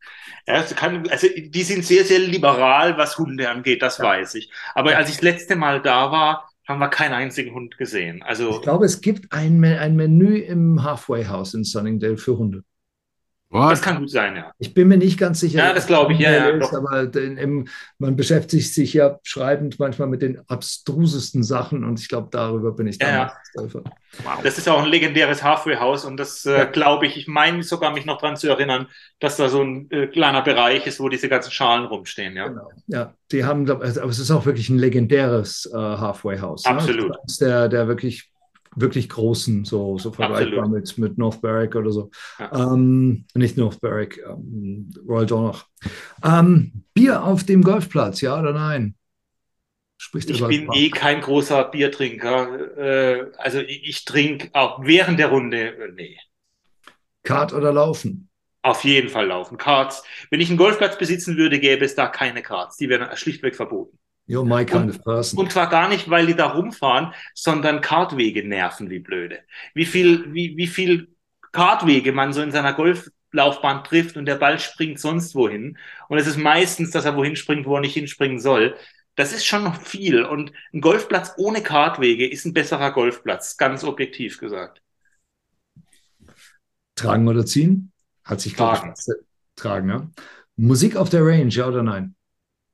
[0.47, 4.05] Ja, kann, also die sind sehr, sehr liberal, was Hunde angeht, das Ja.
[4.05, 4.51] weiß ich.
[4.73, 8.21] Aber als ich das letzte Mal da war, haben wir keinen einzigen Hund gesehen.
[8.23, 12.63] Also Ich glaube, es gibt ein, ein Menü im Halfway House in Sunningdale für Hunde.
[13.51, 13.71] What?
[13.73, 14.51] das kann gut sein, ja.
[14.59, 15.59] Ich bin mir nicht ganz sicher.
[15.59, 17.67] Ja, das glaube ich, ja, ja, ist, aber im,
[17.99, 22.87] man beschäftigt sich ja schreibend manchmal mit den abstrusesten Sachen und ich glaube, darüber bin
[22.87, 23.13] ich Ja, ja.
[23.17, 23.93] damals gestolpert.
[24.43, 26.63] Das ist auch ein legendäres Halfway-Haus und das äh, Ja.
[26.65, 28.87] glaube ich, ich meine sogar mich noch dran zu erinnern,
[29.19, 32.47] dass da so ein äh, kleiner Bereich ist, wo diese ganzen Schalen rumstehen, ja.
[32.47, 32.69] Genau.
[32.87, 36.65] Ja, die haben, glaub- also, aber es ist auch wirklich ein legendäres äh, Halfway House.
[36.65, 37.09] Absolut.
[37.11, 37.17] Ne?
[37.23, 38.31] Das ist Der, der wirklich,
[38.75, 42.11] wirklich großen, so, so vergleichbar mit, mit North Berwick oder so.
[42.39, 42.73] Ja.
[42.73, 45.65] Ähm, nicht North Berwick, ähm, Royal Donach.
[46.23, 48.95] Ähm, Bier auf dem Golfplatz, ja oder nein?
[49.97, 52.77] Spricht Ich bin eh kein großer Biertrinker.
[52.77, 56.17] Äh, also ich, ich trinke auch während der Runde, äh, nee.
[57.23, 58.29] Kart oder Laufen?
[58.63, 59.57] Auf jeden Fall laufen.
[59.57, 60.03] Karts.
[60.29, 62.77] Wenn ich einen Golfplatz besitzen würde, gäbe es da keine Karts.
[62.77, 63.97] Die wären schlichtweg verboten.
[64.27, 65.39] You're my kind of person.
[65.39, 69.39] Und zwar gar nicht, weil die da rumfahren, sondern Kartwege nerven wie blöde.
[69.73, 71.15] Wie viel, wie, wie viel
[71.51, 75.77] Kartwege man so in seiner Golflaufbahn trifft und der Ball springt sonst wohin.
[76.07, 78.75] Und es ist meistens, dass er wohin springt, wo er nicht hinspringen soll.
[79.15, 80.23] Das ist schon noch viel.
[80.23, 84.81] Und ein Golfplatz ohne Kartwege ist ein besserer Golfplatz, ganz objektiv gesagt.
[86.95, 87.91] Tragen oder ziehen?
[88.23, 88.93] Hat sich, glaub Tragen.
[89.55, 90.09] tragen, ja.
[90.55, 92.15] Musik auf der Range, ja oder nein?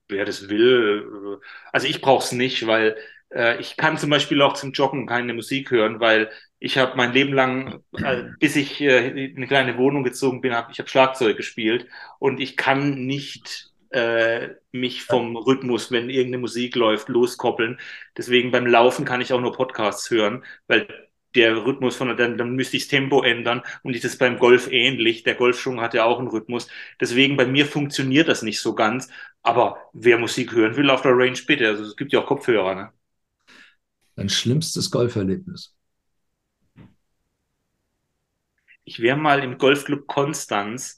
[0.10, 1.39] Wer das will.
[1.41, 2.95] äh, Also ich brauche es nicht, weil
[3.34, 6.30] äh, ich kann zum Beispiel auch zum Joggen keine Musik hören, weil
[6.60, 10.53] ich habe mein Leben lang, äh, bis ich äh, in eine kleine Wohnung gezogen bin,
[10.55, 11.88] hab, ich habe Schlagzeug gespielt
[12.20, 17.80] und ich kann nicht äh, mich vom Rhythmus, wenn irgendeine Musik läuft, loskoppeln.
[18.18, 20.88] Deswegen beim Laufen kann ich auch nur Podcasts hören, weil
[21.36, 24.71] der Rhythmus von dann, dann müsste ich das Tempo ändern und das ist beim Golf
[24.71, 25.23] ähnlich.
[25.23, 26.67] Der Golfschwung hat ja auch einen Rhythmus.
[26.99, 29.09] Deswegen bei mir funktioniert das nicht so ganz.
[29.43, 31.67] Aber wer Musik hören will auf der Range, bitte.
[31.67, 32.75] Also es gibt ja auch Kopfhörer.
[32.75, 32.91] Ne?
[34.15, 35.75] Dein schlimmstes Golferlebnis?
[38.84, 40.97] Ich wäre mal im Golfclub Konstanz.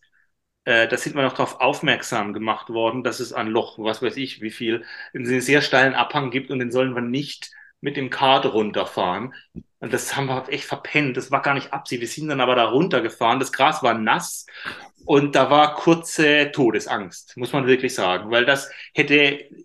[0.64, 4.16] Äh, da sind wir noch darauf aufmerksam gemacht worden, dass es an Loch, was weiß
[4.18, 7.52] ich, wie viel, einen sehr steilen Abhang gibt und den sollen wir nicht
[7.82, 9.34] mit dem Kart runterfahren.
[9.80, 11.16] Und das haben wir echt verpennt.
[11.18, 12.02] Das war gar nicht Absicht.
[12.02, 13.40] Wir sind dann aber da runtergefahren.
[13.40, 14.46] Das Gras war nass
[15.06, 19.16] und da war kurze Todesangst, muss man wirklich sagen, weil das hätte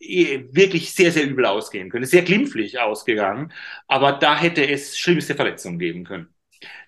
[0.00, 2.06] eh wirklich sehr, sehr übel ausgehen können.
[2.06, 3.52] Sehr glimpflich ausgegangen,
[3.88, 6.28] aber da hätte es schlimmste Verletzungen geben können.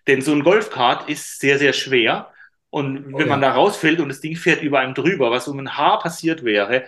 [0.06, 2.32] Denn so ein Golfkart ist sehr, sehr schwer.
[2.70, 3.26] Und Oh wenn ja.
[3.28, 6.44] man da rausfällt und das Ding fährt über einem drüber, was um ein Haar passiert
[6.44, 6.84] wäre,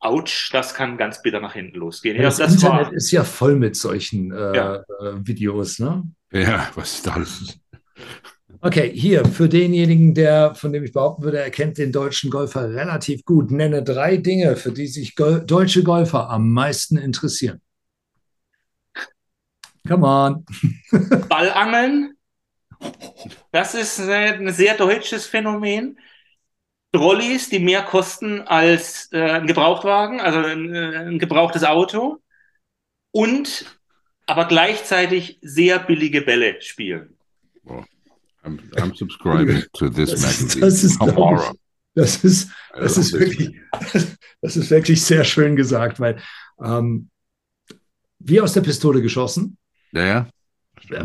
[0.00, 2.16] ouch, das kann ganz bitter nach hinten losgehen.
[2.16, 4.74] Ja, das, das Internet war, ist ja voll mit solchen äh, Ja.
[4.76, 4.82] äh,
[5.22, 6.04] Videos, ne?
[6.32, 7.58] Ja, was ist das?
[8.60, 12.70] Okay, hier für denjenigen, der, von dem ich behaupten würde, er kennt den deutschen Golfer
[12.70, 13.50] relativ gut.
[13.50, 17.60] Nenne drei Dinge, für die sich Gol deutsche Golfer am meisten interessieren.
[19.86, 20.44] Come on.
[21.28, 22.14] Ballangeln,
[23.52, 25.98] das ist ein sehr deutsches Phänomen.
[26.96, 32.18] Trolleys, die mehr kosten als äh, ein Gebrauchtwagen, also ein, äh, ein gebrauchtes Auto.
[33.12, 33.78] Und
[34.26, 37.16] aber gleichzeitig sehr billige Bälle spielen.
[38.44, 40.66] I'm, I'm subscribing to this Das ist, magazine.
[40.66, 41.58] das ist, ich,
[41.94, 43.56] das ist, das ist wirklich,
[44.40, 46.16] das ist wirklich sehr schön gesagt, weil
[46.62, 47.08] ähm,
[48.18, 49.56] wie aus der Pistole geschossen.
[49.92, 50.28] Ja, ja.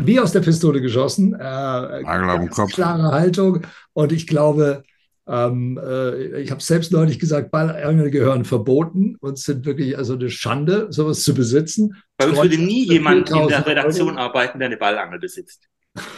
[0.06, 1.34] Wie aus der Pistole geschossen.
[1.34, 2.72] Äh, Nagel auf den Kopf.
[2.72, 3.66] klare Haltung.
[3.94, 4.84] Und ich glaube,
[5.26, 10.30] ähm, äh, ich habe selbst neulich gesagt, Ballangel gehören verboten und sind wirklich also eine
[10.30, 11.94] Schande, sowas zu besitzen.
[12.16, 14.18] Bei uns würde nie jemand in 4000 der Redaktion Euro.
[14.18, 15.68] arbeiten, der eine Ballangel besitzt.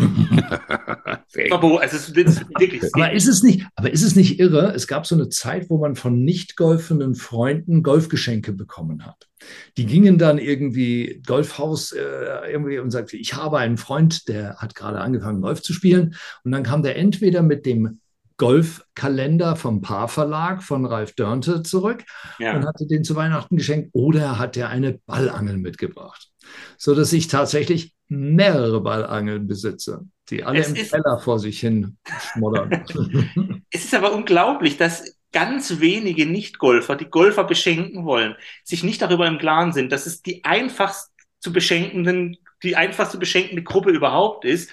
[1.29, 2.17] Verbot, also es ist
[2.59, 2.95] wirklich.
[2.95, 4.73] Aber ist es nicht, aber ist es nicht irre?
[4.73, 9.29] Es gab so eine Zeit, wo man von nicht golfenden Freunden Golfgeschenke bekommen hat.
[9.77, 12.03] Die gingen dann irgendwie Golfhaus äh,
[12.51, 16.53] irgendwie und sagte, ich habe einen Freund, der hat gerade angefangen Golf zu spielen und
[16.53, 17.99] dann kam der entweder mit dem
[18.37, 22.05] Golfkalender vom Paar Verlag von Ralf Dörnte zurück
[22.39, 22.57] Ja.
[22.57, 26.29] und hatte den zu Weihnachten geschenkt oder hat er eine Ballangel mitgebracht,
[26.77, 31.97] so dass ich tatsächlich mehrere Ballangeln besitze, die alle Es im Keller vor sich hin
[32.33, 32.85] schmoddern.
[33.71, 39.27] Es ist aber unglaublich, dass ganz wenige Nicht-Golfer, die Golfer beschenken wollen, sich nicht darüber
[39.27, 41.11] im Klaren sind, dass es die einfachst
[41.41, 44.71] zu beschenkenden, die einfachst zu beschenkende Gruppe überhaupt ist.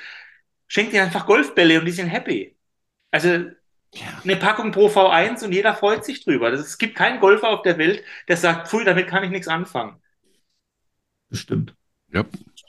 [0.67, 2.55] Schenkt ihr einfach Golfbälle und die sind happy.
[3.11, 3.51] Also
[4.23, 6.49] eine Packung pro V1 und jeder freut sich drüber.
[6.49, 9.47] Das, es gibt keinen Golfer auf der Welt, der sagt, pfui, damit kann ich nichts
[9.47, 9.97] anfangen.
[11.29, 11.75] Bestimmt.
[12.13, 12.25] Ja,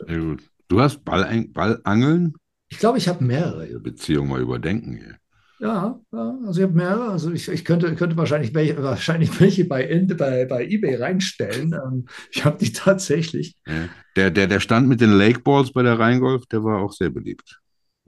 [0.06, 0.42] sehr gut.
[0.68, 2.34] Du hast Ball, Ballangeln?
[2.68, 3.66] Ich glaube, ich habe mehrere.
[3.80, 5.16] Beziehung mal überdenken hier.
[5.60, 7.10] Ja, ja also ich habe mehrere.
[7.10, 9.86] Also ich, ich könnte, könnte wahrscheinlich welche, wahrscheinlich welche bei,
[10.16, 11.72] bei, bei eBay reinstellen.
[11.72, 13.56] Ähm, ich habe die tatsächlich.
[13.66, 13.88] Ja.
[14.16, 17.10] Der, der, der Stand mit den Lake Balls bei der Rheingolf, der war auch sehr
[17.10, 17.61] beliebt.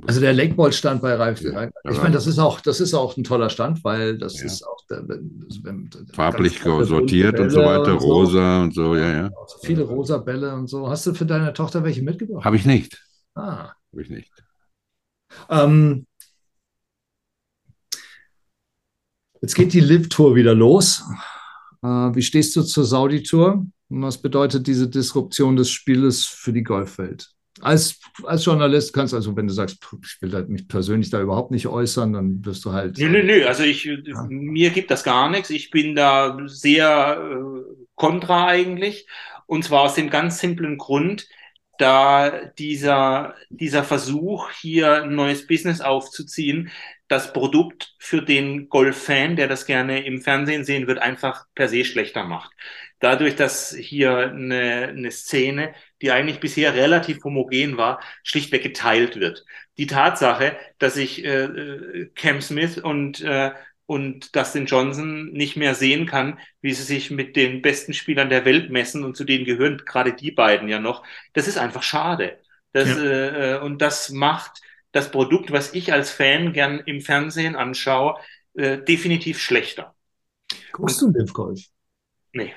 [0.06, 1.40] Also der Lakeball stand bei Ralf.
[1.40, 4.46] Ja, ich meine, das ist auch, das ist auch ein toller Stand, weil das Ja.
[4.46, 5.04] ist auch der,
[6.12, 8.06] Farblich sortiert und so weiter, und so.
[8.06, 9.30] rosa und so, ja, ja.
[9.40, 10.88] Also viele rosa Bälle und so.
[10.88, 12.44] Hast du für deine Tochter welche mitgebracht?
[12.44, 13.02] Habe ich nicht.
[13.34, 13.72] Ah.
[13.92, 14.30] Habe ich nicht.
[15.48, 16.06] Ähm,
[19.40, 21.02] jetzt geht die Live-Tour wieder los.
[21.82, 23.64] Äh, wie stehst du zur Saudi-Tour?
[23.88, 27.33] Und was bedeutet diese Disruption des Spieles für die Golfwelt?
[27.60, 31.10] Als, als Journalist kannst du also, wenn du sagst, "Puh, ich will halt mich persönlich
[31.10, 32.98] da überhaupt nicht äußern, dann wirst du halt.
[32.98, 33.44] Nö, nö, nö.
[33.46, 33.88] Also ich,
[34.28, 35.50] mir gibt das gar nichts.
[35.50, 39.06] Ich bin da sehr äh, kontra eigentlich.
[39.46, 41.28] Und zwar aus dem ganz simplen Grund,
[41.78, 46.70] da dieser, dieser Versuch, hier ein neues Business aufzuziehen,
[47.08, 51.84] das Produkt für den Golf-Fan, der das gerne im Fernsehen sehen wird, einfach per se
[51.84, 52.52] schlechter macht.
[53.00, 55.74] Dadurch, dass hier eine, eine Szene,
[56.04, 59.44] die eigentlich bisher relativ homogen war, schlichtweg geteilt wird.
[59.78, 63.52] Die Tatsache, dass ich äh, äh, Cam Smith und, äh,
[63.86, 68.44] und Dustin Johnson nicht mehr sehen kann, wie sie sich mit den besten Spielern der
[68.44, 72.38] Welt messen und zu denen gehören gerade die beiden ja noch, das ist einfach schade.
[72.72, 73.02] Das, Ja.
[73.04, 74.60] äh, äh, und das macht
[74.92, 78.18] das Produkt, was ich als Fan gern im Fernsehen anschaue,
[78.54, 79.94] äh, definitiv schlechter.
[80.72, 81.60] Guckst du Live Golf?
[82.32, 82.54] Nee.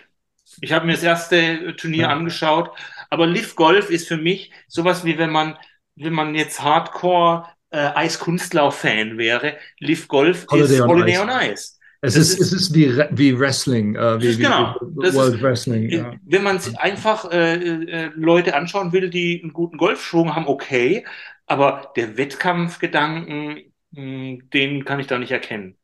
[0.61, 2.09] Ich habe mir das erste Turnier Ja.
[2.09, 2.71] angeschaut,
[3.09, 5.57] aber Live Golf ist für mich sowas wie wenn man,
[5.95, 9.57] wenn man jetzt Hardcore äh, Eiskunstlauf-Fan wäre.
[9.79, 11.21] Live Golf Holiday ist on Holiday Ice.
[11.21, 11.73] on Ice.
[11.99, 14.75] Es Das ist, ist- es ist wie, Re- wie Wrestling, äh, wie, wie, genau.
[14.81, 15.89] wie World ist- Wrestling.
[15.89, 16.13] Ja.
[16.25, 21.05] Wenn man sich einfach äh, äh, Leute anschauen will, die einen guten Golfschwung haben, okay,
[21.47, 25.75] aber der Wettkampfgedanken, mh, den kann ich da nicht erkennen.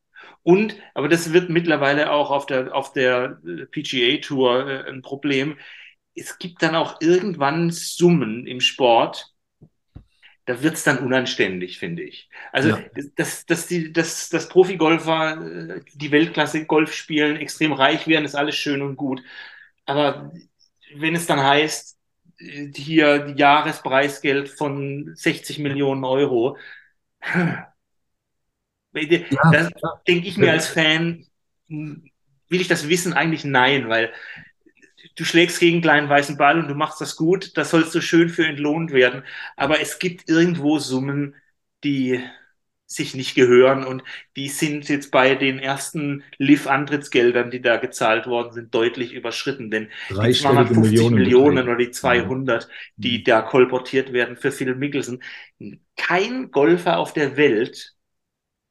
[0.44, 5.02] Und, aber das wird mittlerweile auch auf der, auf der äh, PGA Tour äh, ein
[5.02, 5.58] Problem.
[6.16, 9.34] Es gibt dann auch irgendwann Summen im Sport,
[10.46, 12.30] da wird's dann unanständig, finde ich.
[12.52, 12.90] Also, Ja.
[13.16, 18.36] dass, dass, die, dass, dass Profigolfer äh, die Weltklasse Golf spielen, extrem reich werden, ist
[18.36, 19.22] alles schön und gut.
[19.86, 20.32] Aber
[20.96, 21.98] wenn es dann heißt,
[22.40, 26.58] äh, hier Jahrespreisgeld von 60 Millionen Euro,
[29.30, 30.04] Ja, da klar.
[30.08, 31.26] denke ich mir als Fan,
[31.68, 32.10] hm,
[32.50, 33.14] will ich das wissen?
[33.14, 34.14] Eigentlich nein, weil
[35.16, 38.02] du schlägst gegen einen kleinen weißen Ball und du machst das gut, das sollst du
[38.02, 39.24] schön für entlohnt werden.
[39.58, 41.36] Aber es gibt irgendwo Summen,
[41.84, 42.22] die
[42.86, 44.04] sich nicht gehören und
[44.36, 49.72] die sind jetzt bei den ersten Liv-Antrittsgeldern, die da gezahlt worden sind, deutlich überschritten.
[49.72, 49.90] Denn
[50.22, 51.12] die Dreistellige 250 Millionen.
[51.12, 52.68] Millionen oder die 200,
[53.02, 53.24] die Mhm.
[53.24, 55.24] da kolportiert werden für Phil Mickelson.
[55.96, 57.94] Kein Golfer auf der Welt,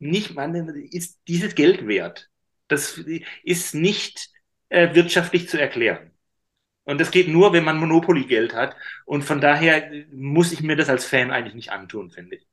[0.00, 0.54] nicht man
[0.92, 2.30] ist dieses Geld wert.
[2.68, 3.00] Das
[3.44, 4.30] ist nicht
[4.70, 6.11] äh, wirtschaftlich zu erklären.
[6.84, 8.74] Und das geht nur, wenn man Monopoly-Geld hat.
[9.04, 12.46] Und von daher muss ich mir das als Fan eigentlich nicht antun, finde ich.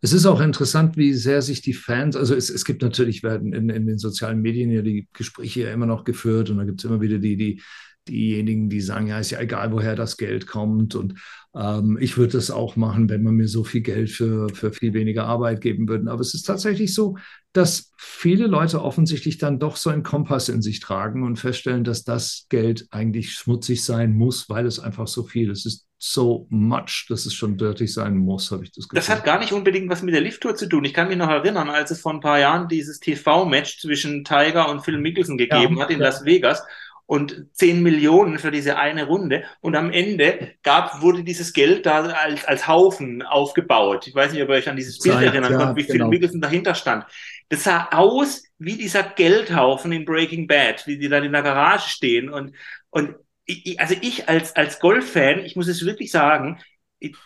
[0.00, 3.52] Es ist auch interessant, wie sehr sich die Fans, also es, es gibt natürlich, werden
[3.52, 6.80] in, in den sozialen Medien ja die Gespräche ja immer noch geführt und da gibt
[6.80, 7.62] es immer wieder die, die,
[8.08, 10.94] diejenigen, die sagen, ja, ist ja egal, woher das Geld kommt.
[10.94, 11.14] Und
[11.54, 14.94] ähm, ich würde das auch machen, wenn man mir so viel Geld für, für viel
[14.94, 16.10] weniger Arbeit geben würde.
[16.10, 17.16] Aber es ist tatsächlich so,
[17.52, 22.04] dass viele Leute offensichtlich dann doch so einen Kompass in sich tragen und feststellen, dass
[22.04, 25.66] das Geld eigentlich schmutzig sein muss, weil es einfach so viel ist.
[25.66, 28.96] Es ist so much, dass es schon dirty sein muss, habe ich das Gefühl.
[28.96, 30.84] Das hat gar nicht unbedingt was mit der Lifttour zu tun.
[30.84, 34.68] Ich kann mich noch erinnern, als es vor ein paar Jahren dieses TV-Match zwischen Tiger
[34.68, 36.06] und Phil Mickelson gegeben ja, hat in ja.
[36.06, 36.62] Las Vegas
[37.06, 39.44] und 10 Millionen für diese eine Runde.
[39.60, 44.06] Und am Ende gab, wurde dieses Geld da als, als Haufen aufgebaut.
[44.06, 46.04] Ich weiß nicht, ob ihr euch an dieses Bild Zeit, erinnern ja, könnt, wie genau.
[46.04, 47.04] Phil Mickelson dahinter stand.
[47.48, 51.90] Das sah aus wie dieser Geldhaufen in Breaking Bad, wie die dann in der Garage
[51.90, 52.30] stehen.
[52.30, 52.54] Und,
[52.90, 56.60] und ich, also ich als, als Golf-Fan, ich muss es wirklich sagen,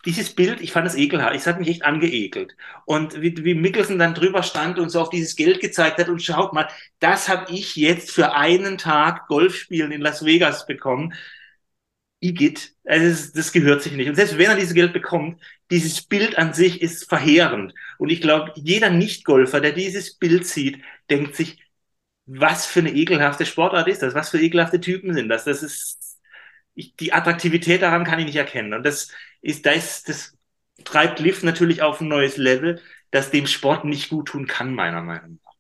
[0.05, 1.35] dieses Bild, ich fand es ekelhaft.
[1.35, 2.57] Es hat mich echt angeekelt.
[2.87, 6.23] Und wie, wie Mickelson dann drüber stand und so auf dieses Geld gezeigt hat und
[6.23, 6.69] schaut mal,
[6.99, 11.15] das habe ich jetzt für einen Tag Golfspielen in Las Vegas bekommen.
[12.21, 14.09] Igitt, also das gehört sich nicht.
[14.09, 17.75] Und selbst wenn er dieses Geld bekommt, dieses Bild an sich ist verheerend.
[17.99, 21.59] Und ich glaube, jeder Nicht-Golfer, der dieses Bild sieht, denkt sich,
[22.27, 24.15] was für eine ekelhafte Sportart ist das?
[24.15, 25.45] Was für ekelhafte Typen sind das?
[25.45, 26.19] Das ist,
[26.75, 28.75] ich, die Attraktivität daran kann ich nicht erkennen.
[28.75, 29.11] Und das
[29.47, 30.37] ist, das, das
[30.85, 32.81] treibt Liv natürlich auf ein neues Level,
[33.11, 35.53] das dem Sport nicht gut tun kann, meiner Meinung nach.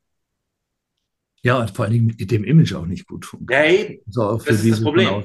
[1.42, 3.64] Ja, und vor allen Dingen dem Image auch nicht gut tun kann.
[3.64, 4.00] Ja, eben.
[4.08, 5.22] So, das ist das Problem.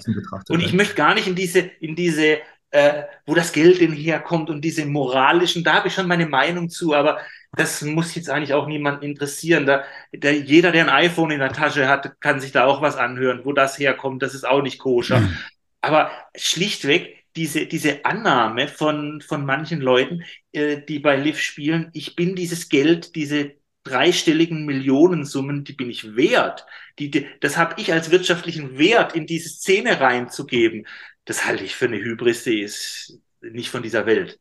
[0.50, 2.38] Und ich möchte gar nicht in diese, in diese,
[2.70, 6.70] äh, wo das Geld denn herkommt und diese moralischen, da habe ich schon meine Meinung
[6.70, 7.20] zu, aber
[7.54, 9.66] das muss jetzt eigentlich auch niemand interessieren.
[9.66, 9.84] Da,
[10.14, 13.42] der, jeder, der ein iPhone in der Tasche hat, kann sich da auch was anhören,
[13.44, 14.22] wo das herkommt.
[14.22, 15.22] Das ist auch nicht koscher.
[15.22, 15.38] Mhm.
[15.82, 22.16] Aber schlichtweg, diese, diese Annahme von, von manchen Leuten, äh, die bei Liv spielen, ich
[22.16, 23.54] bin dieses Geld, diese
[23.84, 26.66] dreistelligen Millionensummen, die bin ich wert.
[27.00, 30.86] Die, die, das habe ich als wirtschaftlichen Wert in diese Szene reinzugeben.
[31.26, 34.40] Das halte ich für eine Hybris, die ist nicht von dieser Welt.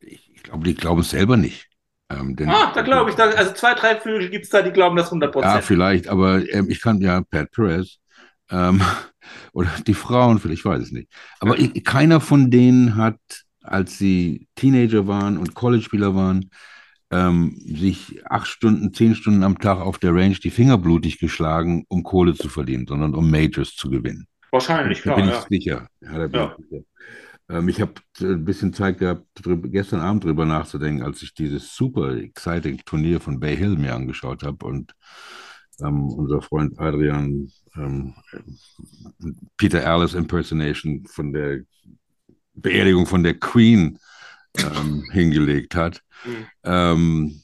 [0.00, 1.68] Ich, ich glaube, die glauben es selber nicht.
[2.10, 4.96] Ähm, ah, da glaube ich, da, also zwei, drei Vögel gibt es da, die glauben
[4.96, 5.54] das 100 Prozent.
[5.54, 7.99] Ja, vielleicht, aber ähm, ich kann ja Pat Perez
[8.50, 8.80] ähm,
[9.52, 11.08] oder die Frauen, vielleicht weiß ich nicht.
[11.40, 13.18] Aber ich, keiner von denen hat,
[13.62, 16.50] als sie Teenager waren und College-Spieler waren,
[17.10, 21.84] ähm, sich acht Stunden, zehn Stunden am Tag auf der Range die Finger blutig geschlagen,
[21.88, 24.26] um Kohle zu verdienen, sondern um Majors zu gewinnen.
[24.52, 25.16] Wahrscheinlich, klar.
[25.16, 25.46] Da bin ich ja.
[25.48, 25.88] sicher.
[26.00, 26.56] Ja, da bin ja.
[26.56, 26.84] ich sicher.
[27.50, 29.26] Ähm, ich habe ein bisschen Zeit gehabt,
[29.64, 34.42] gestern Abend drüber nachzudenken, als ich dieses super exciting Turnier von Bay Hill mir angeschaut
[34.42, 34.92] habe und
[35.82, 38.14] ähm, unser Freund Adrian ähm,
[39.56, 41.60] Peter Alice Impersonation von der
[42.54, 43.98] Beerdigung von der Queen
[44.58, 46.02] ähm, hingelegt hat.
[46.24, 46.46] Mhm.
[46.64, 47.42] Ähm,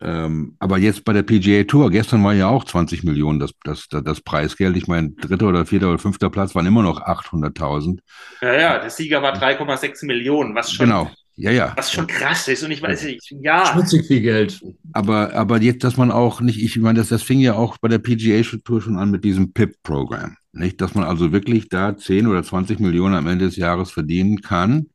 [0.00, 3.88] ähm, aber jetzt bei der PGA Tour, gestern war ja auch 20 Millionen das, das,
[3.88, 4.76] das Preisgeld.
[4.76, 7.98] Ich meine, dritter oder vierter oder fünfter Platz waren immer noch 800.000.
[8.40, 11.10] Ja, ja, der Sieger war 3,6 Millionen, was schon, genau.
[11.38, 11.72] Ja, ja.
[11.76, 12.62] was schon krass ist.
[12.64, 13.66] Und ich weiß nicht, ja.
[13.66, 14.60] Schmutzig viel Geld.
[14.92, 17.88] Aber, aber jetzt, dass man auch nicht, ich meine, das, das fing ja auch bei
[17.88, 20.36] der PGA Tour schon an mit diesem PIP-Programm.
[20.52, 24.40] Nicht, dass man also wirklich da 10 oder 20 Millionen am Ende des Jahres verdienen
[24.40, 24.88] kann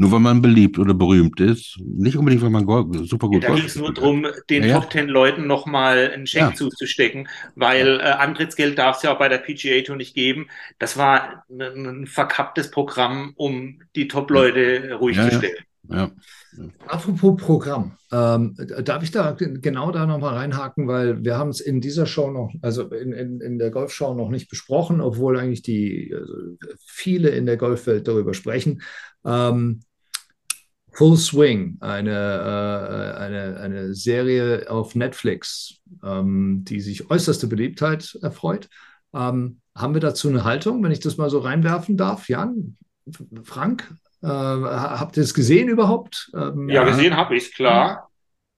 [0.00, 2.64] nur weil man beliebt oder berühmt ist, nicht unbedingt, weil man
[3.04, 6.28] super gut ja, Da ging es nur darum, den ja, Top Ten Leuten nochmal einen
[6.28, 6.54] Scheck ja.
[6.54, 10.46] zuzustecken, weil äh, Antrittsgeld darf es ja auch bei der PGA Tour nicht geben.
[10.78, 15.64] Das war ein, ein verkapptes Programm, um die Top-Leute ruhig zu stellen.
[15.90, 16.10] Ja.
[16.86, 21.80] Apropos Programm, ähm, darf ich da genau da nochmal reinhaken, weil wir haben es in
[21.80, 26.14] dieser Show noch, also in, in, in der Golfshow noch nicht besprochen, obwohl eigentlich die
[26.14, 26.34] also
[26.84, 28.82] viele in der Golfwelt darüber sprechen.
[29.24, 29.80] Ähm,
[30.92, 38.68] Full Swing, eine, äh, eine, eine Serie auf Netflix, ähm, die sich äußerste Beliebtheit erfreut.
[39.14, 42.28] Ähm, haben wir dazu eine Haltung, wenn ich das mal so reinwerfen darf?
[42.28, 42.76] Jan,
[43.44, 43.94] Frank,
[44.26, 46.30] habt ihr es gesehen überhaupt?
[46.34, 48.08] Ähm, ja, gesehen habe ich klar.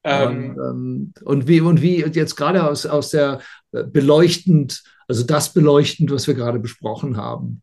[0.02, 3.40] Und, ähm, und, wie, und wie jetzt gerade aus, aus der
[3.72, 7.62] äh, beleuchtend, also das beleuchtend, was wir gerade besprochen haben,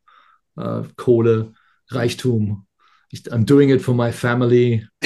[0.56, 1.54] äh, Kohle,
[1.90, 2.68] Reichtum,
[3.10, 4.86] ich, I'm doing it for my family.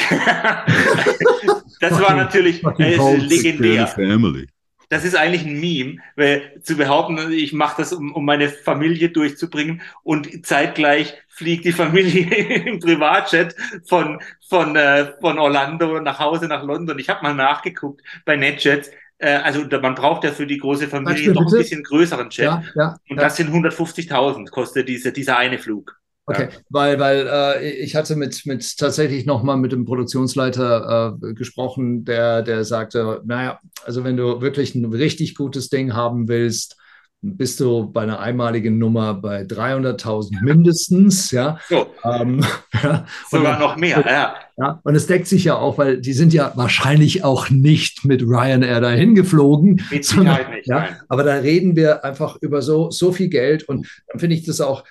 [1.80, 3.88] das war natürlich äh, legendär.
[3.88, 4.48] Family.
[4.92, 9.08] Das ist eigentlich ein Meme, weil zu behaupten, ich mache das, um, um meine Familie
[9.08, 12.26] durchzubringen und zeitgleich fliegt die Familie
[12.66, 14.20] im Privatjet von,
[14.50, 17.00] von, äh, von Orlando nach Hause nach London.
[17.00, 18.92] Ich habe mal nachgeguckt bei NetJets.
[19.18, 22.46] Äh, also man braucht ja für die große Familie noch ein bisschen größeren Jet.
[22.46, 26.01] Ja, ja, und das sind 150.000 kostet diese, dieser eine Flug.
[26.28, 26.58] Okay, ja.
[26.70, 32.42] weil, weil äh, ich hatte mit, mit tatsächlich nochmal mit dem Produktionsleiter äh, gesprochen, der,
[32.44, 36.78] der sagte, naja, also wenn du wirklich ein richtig gutes Ding haben willst,
[37.24, 41.60] bist du bei einer einmaligen Nummer bei 300.000 mindestens, ja.
[41.70, 42.44] So, Ähm,
[42.84, 43.06] ja.
[43.30, 44.36] sogar Und- noch mehr, ja.
[44.58, 48.22] Ja, und es deckt sich ja auch, weil die sind ja wahrscheinlich auch nicht mit
[48.22, 49.82] Ryanair dahin geflogen.
[49.90, 50.96] Mit Sicherheit nicht, Ja, nein.
[51.10, 54.62] aber da reden wir einfach über so, so viel Geld und dann finde ich das
[54.62, 54.84] auch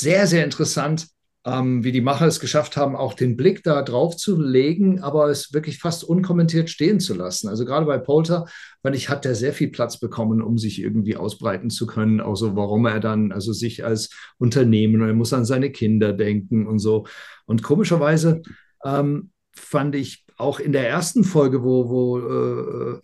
[0.00, 1.08] sehr, sehr interessant,
[1.44, 5.28] ähm, wie die Macher es geschafft haben, auch den Blick da drauf zu legen, aber
[5.28, 7.48] es wirklich fast unkommentiert stehen zu lassen.
[7.48, 8.46] Also gerade bei Polter,
[8.80, 12.20] fand ich, hat der sehr viel Platz bekommen, um sich irgendwie ausbreiten zu können.
[12.20, 16.66] Auch so, warum er dann, also sich als Unternehmen, er muss an seine Kinder denken
[16.66, 17.06] und so.
[17.46, 18.42] Und komischerweise
[18.84, 23.00] ähm, fand ich auch in der ersten Folge, wo, wo äh,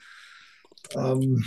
[0.96, 1.44] ähm,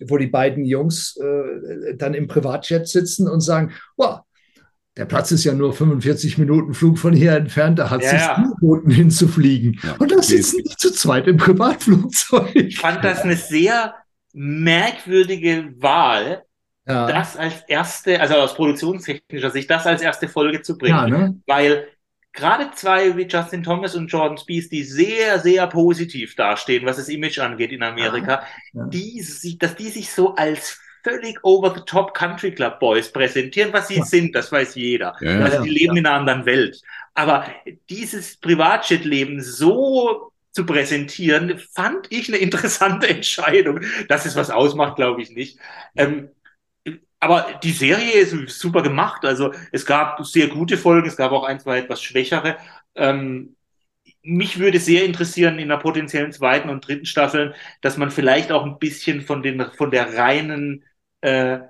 [0.00, 4.20] wo die beiden Jungs äh, dann im Privatjet sitzen und sagen, wow,
[4.96, 8.18] der Platz ist ja nur 45 Minuten Flug von hier entfernt, da hat es Ja,
[8.18, 8.34] sich ja.
[8.34, 9.80] angeboten hinzufliegen.
[9.82, 12.54] Ja, und da sitzen die zu zweit im Privatflugzeug.
[12.54, 13.94] Ich fand das eine sehr
[14.34, 16.42] merkwürdige Wahl,
[16.86, 20.96] Ja, das als erste, also aus produktionstechnischer Sicht, das als erste Folge zu bringen.
[20.96, 21.40] ja ne?
[21.46, 21.88] Weil
[22.32, 27.08] gerade zwei wie Justin Thomas und Jordan Spieth, die sehr, sehr positiv dastehen, was das
[27.08, 28.86] Image angeht in Amerika, Ja.
[28.86, 29.24] die,
[29.58, 34.04] dass die sich so als völlig over-the-top Country Club Boys präsentieren, was sie Ja.
[34.04, 35.14] sind, das weiß jeder.
[35.20, 35.40] Ja.
[35.40, 36.80] Also Ja, die leben in einer anderen Welt.
[37.14, 37.46] Aber
[37.90, 43.80] dieses Privatjet-Leben so zu präsentieren, fand ich eine interessante Entscheidung.
[44.08, 45.58] Dass es was ausmacht, glaube ich nicht.
[45.96, 46.30] Ähm,
[47.20, 49.24] aber die Serie ist super gemacht.
[49.24, 52.56] Also es gab sehr gute Folgen, es gab auch ein, zwei etwas schwächere.
[52.94, 53.56] Ähm,
[54.22, 58.64] mich würde sehr interessieren in der potenziellen zweiten und dritten Staffeln, dass man vielleicht auch
[58.64, 60.84] ein bisschen von den von der reinen
[61.22, 61.60] äh,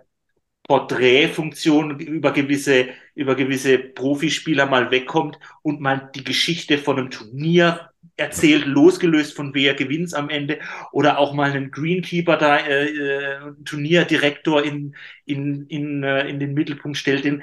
[0.64, 7.90] Porträtfunktion über gewisse über gewisse Profispieler mal wegkommt und mal die Geschichte von einem Turnier
[8.16, 10.60] erzählt, losgelöst von wer gewinnt am Ende
[10.92, 14.94] oder auch mal einen Greenkeeper da, äh, äh, Turnierdirektor in,
[15.26, 17.24] in, in, äh, in den Mittelpunkt stellt.
[17.24, 17.42] Den,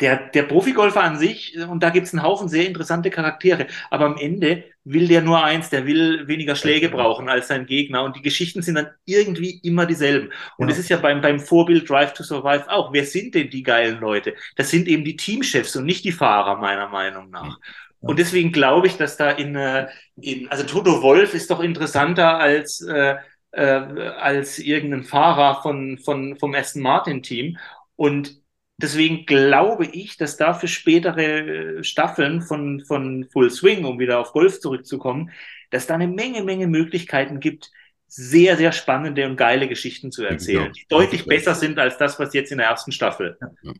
[0.00, 4.16] der, der Profigolfer an sich, und da gibt's einen Haufen sehr interessante Charaktere, aber am
[4.18, 8.22] Ende will der nur eins, der will weniger Schläge brauchen als sein Gegner und die
[8.22, 10.30] Geschichten sind dann irgendwie immer dieselben.
[10.58, 10.74] Und Ja.
[10.74, 12.92] es ist ja beim, beim Vorbild Drive to Survive auch.
[12.92, 14.34] Wer sind denn die geilen Leute?
[14.56, 17.58] Das sind eben die Teamchefs und nicht die Fahrer, meiner Meinung nach.
[18.00, 18.08] Ja.
[18.08, 19.88] Und deswegen glaube ich, dass da in, äh,
[20.20, 23.16] in also Toto Wolf ist doch interessanter als, äh,
[23.52, 27.56] äh, als irgendein Fahrer von, von, vom Aston Martin Team.
[27.96, 28.43] Und
[28.76, 34.32] deswegen glaube ich, dass da für spätere Staffeln von, von Full Swing, um wieder auf
[34.32, 35.30] Golf zurückzukommen,
[35.70, 37.70] dass da eine Menge, Menge Möglichkeiten gibt,
[38.06, 42.18] sehr, sehr spannende und geile Geschichten zu erzählen, Ja, die deutlich besser sind als das,
[42.20, 43.36] was jetzt in der ersten Staffel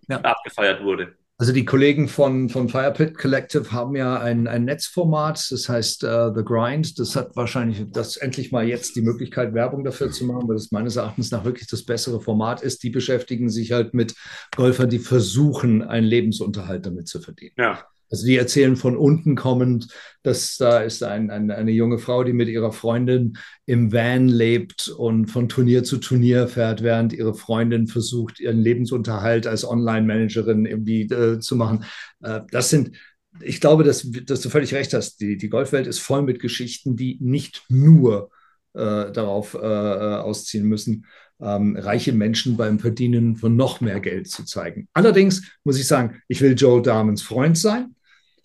[0.08, 0.20] Ja.
[0.20, 1.16] abgefeiert wurde.
[1.36, 6.30] Also die Kollegen von, von Firepit Collective haben ja ein, ein Netzformat, das heißt äh,
[6.32, 6.96] The Grind.
[7.00, 10.70] Das hat wahrscheinlich das endlich mal jetzt die Möglichkeit, Werbung dafür zu machen, weil das
[10.70, 12.84] meines Erachtens nach wirklich das bessere Format ist.
[12.84, 14.14] Die beschäftigen sich halt mit
[14.54, 17.54] Golfern, die versuchen, einen Lebensunterhalt damit zu verdienen.
[17.58, 17.84] Ja.
[18.14, 19.88] Also die erzählen von unten kommend,
[20.22, 23.36] dass da ist ein, ein, eine junge Frau, die mit ihrer Freundin
[23.66, 29.48] im Van lebt und von Turnier zu Turnier fährt, während ihre Freundin versucht, ihren Lebensunterhalt
[29.48, 31.86] als Online-Managerin irgendwie äh, zu machen.
[32.22, 32.92] Äh, das sind,
[33.40, 35.20] ich glaube, dass, dass du völlig recht hast.
[35.20, 38.30] Die, die Golfwelt ist voll mit Geschichten, die nicht nur
[38.74, 41.06] äh, darauf äh, ausziehen müssen,
[41.40, 44.88] ähm, reiche Menschen beim Verdienen von noch mehr Geld zu zeigen.
[44.92, 47.94] Allerdings muss ich sagen, ich will Joel Darmans Freund sein.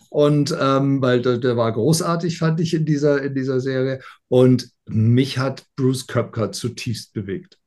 [0.10, 4.02] Und ähm, weil der, der, war großartig, fand ich in dieser, in dieser Serie.
[4.28, 7.60] Und mich hat Bruce Köpker zutiefst bewegt.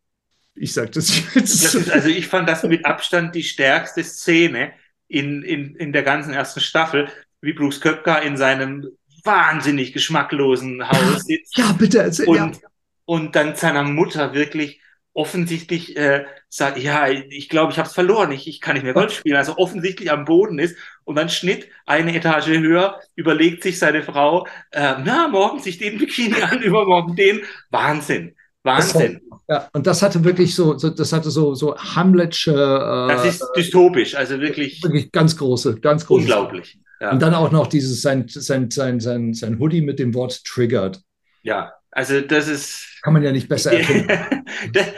[0.54, 1.64] Ich sage das jetzt.
[1.64, 4.72] Das ist, also ich fand das mit Abstand die stärkste Szene
[5.06, 7.08] in, in, in der ganzen ersten Staffel,
[7.40, 8.88] wie Bruce Köpker in seinem
[9.24, 11.56] wahnsinnig geschmacklosen Haus sitzt.
[11.56, 12.26] Ja, bitte erzähl.
[12.26, 12.68] Und, ja.
[13.04, 14.80] und dann seiner Mutter wirklich
[15.14, 18.94] offensichtlich äh, sagt, ja, ich glaube, ich habe es verloren, ich, ich kann nicht mehr
[18.94, 23.78] Golf spielen, also offensichtlich am Boden ist und dann Schnitt eine Etage höher, überlegt sich
[23.78, 27.40] seine Frau, äh, na, morgen sich den Bikini an, übermorgen den,
[27.70, 29.20] Wahnsinn, Wahnsinn.
[29.48, 32.52] Ja, und das hatte wirklich so, so das hatte so, so Hamletsche.
[32.52, 36.22] Äh, Das ist dystopisch, also wirklich, wirklich ganz große, ganz große.
[36.22, 36.78] unglaublich.
[37.00, 37.10] Ja.
[37.10, 41.00] Und dann auch noch dieses, sein, sein, sein, sein, sein Hoodie mit dem Wort triggered.
[41.42, 43.72] ja, also das ist, Kann man ja nicht besser.
[44.72, 44.92] Das-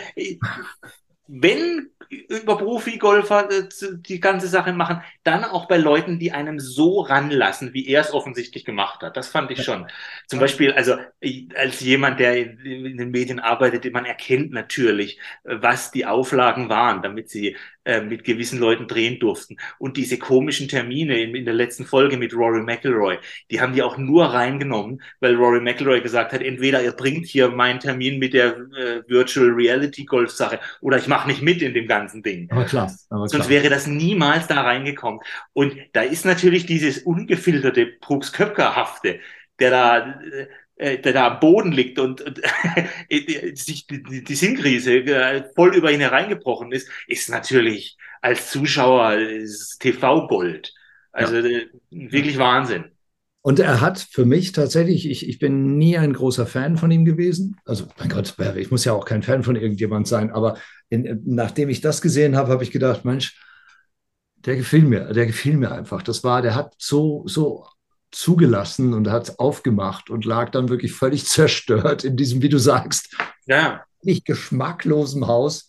[1.27, 1.91] wenn
[2.29, 7.75] über Profi-Golfer äh, die ganze Sache machen, dann auch bei Leuten, die einem so ranlassen,
[7.75, 9.17] wie er es offensichtlich gemacht hat.
[9.17, 9.87] Das fand ich schon.
[10.27, 10.97] Zum Beispiel, also
[11.57, 17.03] als jemand, der in den Medien arbeitet, man erkennt natürlich, äh, was die Auflagen waren,
[17.03, 17.57] damit sie
[17.87, 19.59] äh, mit gewissen Leuten drehen durften.
[19.79, 23.19] Und diese komischen Termine in, in der letzten Folge mit Rory McIlroy,
[23.51, 27.51] die haben die auch nur reingenommen, weil Rory McIlroy gesagt hat, entweder ihr bringt hier
[27.51, 31.75] meinen Termin mit der äh, Virtual Reality Golf Sache oder ich mache nicht mit in
[31.75, 32.51] dem ganzen Ding.
[32.51, 32.93] Aber klar.
[33.11, 35.21] Aber Sonst wäre das niemals da reingekommen.
[35.53, 39.21] Und da ist natürlich dieses ungefilterte Brooks Köpker-hafte,
[39.59, 40.21] der da
[40.77, 42.41] äh, der da am Boden liegt und, und
[43.57, 49.17] sich die, die Sinnkrise äh, voll über ihn hereingebrochen ist, ist natürlich als Zuschauer
[49.79, 50.75] TV-Gold.
[51.13, 51.61] Also ja.
[51.61, 52.94] Äh, wirklich Wahnsinn.
[53.47, 57.05] Und er hat für mich tatsächlich, ich, ich bin nie ein großer Fan von ihm
[57.05, 57.61] gewesen.
[57.67, 60.57] Also, mein Gott, ich muss ja auch kein Fan von irgendjemand sein, aber
[60.89, 63.39] in, nachdem ich das gesehen habe, habe ich gedacht, Mensch,
[64.37, 66.01] der gefiel mir, der gefiel mir einfach.
[66.01, 67.67] Das war, der hat so, so
[68.11, 73.15] zugelassen und hat aufgemacht und lag dann wirklich völlig zerstört in diesem, wie du sagst,
[73.45, 73.85] ja.
[74.03, 75.69] nicht geschmacklosen Haus.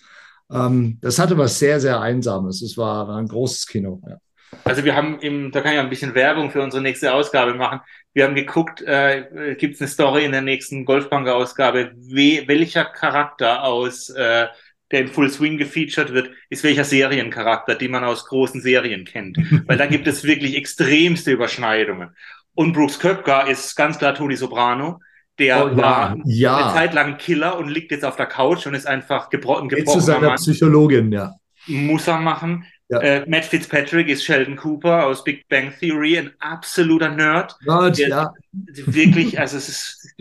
[0.50, 2.62] Ähm, das hatte was sehr, sehr Einsames.
[2.62, 4.02] Es war, war ein großes Kino.
[4.08, 4.16] Ja.
[4.64, 7.82] Also wir haben im, da kann ich ein bisschen Werbung für unsere nächste Ausgabe machen.
[8.14, 14.10] Wir haben geguckt, äh, gibt es eine Story in der nächsten Golfbanker-Ausgabe, welcher Charakter aus
[14.10, 14.48] äh,
[14.92, 19.38] der in Full Swing gefeatured wird, ist welcher Seriencharakter, den man aus großen Serien kennt.
[19.68, 22.16] Weil da gibt es wirklich extremste Überschneidungen.
[22.54, 25.02] Und Brooks Köpka ist ganz klar Tony Soprano.
[25.38, 26.58] Der oh, war ja.
[26.58, 29.70] eine Zeit lang Killer und liegt jetzt auf der Couch und ist einfach gebrochen.
[29.70, 30.36] Jetzt zu seiner Mann.
[30.38, 31.34] Psychologin, ja.
[31.68, 32.66] Muss er machen.
[32.88, 33.00] Ja.
[33.00, 37.56] Äh, Matt Fitzpatrick ist Sheldon Cooper aus Big Bang Theory, ein absoluter Nerd.
[37.66, 38.32] Nerd ja.
[38.52, 40.16] Wirklich, also es, ist,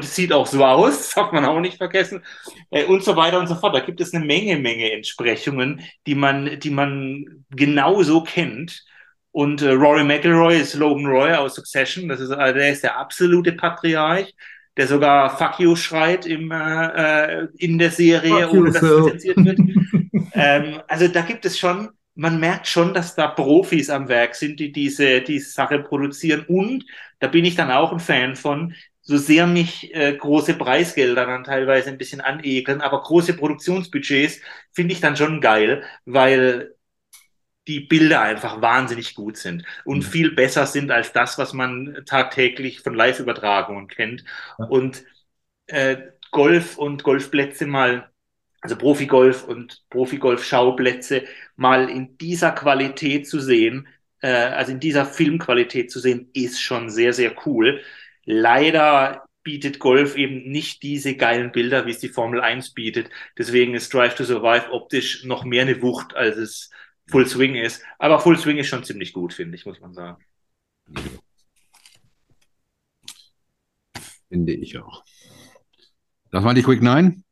[0.00, 2.24] es sieht auch so aus, darf man auch nicht vergessen.
[2.70, 3.74] Äh, und so weiter und so fort.
[3.74, 8.84] Da gibt es eine Menge, Menge Entsprechungen, die man, die man genauso kennt.
[9.30, 12.08] Und äh, Rory McIlroy ist Logan Roy aus Succession.
[12.08, 14.34] Das ist, also der ist der absolute Patriarch,
[14.76, 19.06] der sogar Fuck you schreit im, äh, äh in der Serie, Fuck ohne dass es
[19.06, 19.58] zensiert wird.
[20.32, 24.58] ähm, also da gibt es schon man merkt schon, dass da Profis am Werk sind,
[24.58, 26.44] die diese, diese Sache produzieren.
[26.48, 26.84] Und
[27.20, 31.44] da bin ich dann auch ein Fan von, so sehr mich äh, große Preisgelder dann
[31.44, 34.40] teilweise ein bisschen anekeln, aber große Produktionsbudgets
[34.72, 36.74] finde ich dann schon geil, weil
[37.68, 40.02] die Bilder einfach wahnsinnig gut sind und mhm.
[40.02, 44.24] viel besser sind als das, was man tagtäglich von Live-Übertragungen kennt.
[44.58, 44.64] Ja.
[44.64, 45.04] Und
[45.68, 45.98] äh,
[46.32, 48.10] Golf und Golfplätze mal
[48.60, 51.24] also Profigolf und Profigolf-Schauplätze
[51.56, 53.86] mal in dieser Qualität zu sehen,
[54.20, 57.82] äh, also in dieser Filmqualität zu sehen, ist schon sehr, sehr cool.
[58.24, 63.10] Leider bietet Golf eben nicht diese geilen Bilder, wie es die Formel 1 bietet.
[63.38, 66.70] Deswegen ist Drive to Survive optisch noch mehr eine Wucht, als es
[67.10, 67.82] Full Swing ist.
[67.98, 70.22] Aber Full Swing ist schon ziemlich gut, finde ich, muss man sagen.
[74.28, 75.04] Finde ich auch.
[76.30, 77.24] Das war die Quick 9?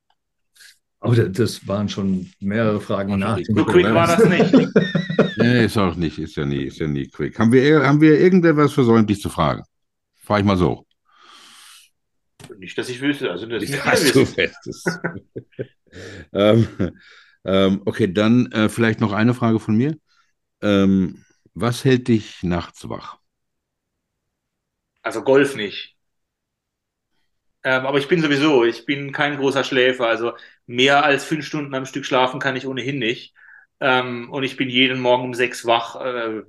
[1.07, 3.39] Aber das waren schon mehrere Fragen nach.
[3.43, 4.53] So quick war das nicht.
[5.37, 7.39] nee, ist auch nicht, ist ja nie, ist ja nie quick.
[7.39, 9.63] Haben wir, haben wir irgendetwas versäumt, dich zu fragen?
[10.17, 10.87] Frage ich mal so.
[12.59, 13.31] Nicht, dass ich wüsste.
[13.31, 14.27] Also, das nicht, dass du
[16.33, 16.69] ähm,
[17.45, 19.97] ähm, okay, dann äh, vielleicht noch eine Frage von mir.
[20.63, 23.19] Ähm, was hält dich nachts wach?
[25.03, 25.96] Also Golf nicht.
[27.67, 30.07] Ähm, aber ich bin sowieso, ich bin kein großer Schläfer.
[30.07, 30.35] Also
[30.67, 33.35] mehr als fünf Stunden am Stück schlafen kann ich ohnehin nicht.
[33.81, 35.97] Ähm, und ich bin jeden Morgen um sechs wach.
[35.97, 36.43] Äh,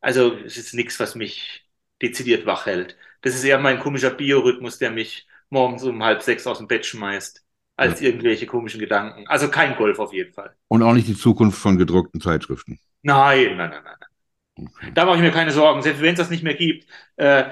[0.00, 1.68] also es ist nichts, was mich
[2.00, 2.96] dezidiert wach hält.
[3.22, 6.86] Das ist eher mein komischer Biorhythmus, der mich morgens um halb sechs aus dem Bett
[6.86, 7.44] schmeißt,
[7.76, 8.06] als ja.
[8.06, 9.26] irgendwelche komischen Gedanken.
[9.26, 10.54] Also kein Golf auf jeden Fall.
[10.68, 12.78] Und auch nicht die Zukunft von gedruckten Zeitschriften.
[13.02, 14.66] Nein, nein, nein, nein.
[14.68, 14.92] Okay.
[14.94, 15.82] Da mache ich mir keine Sorgen.
[15.82, 16.86] Selbst wenn es das nicht mehr gibt,
[17.16, 17.44] äh,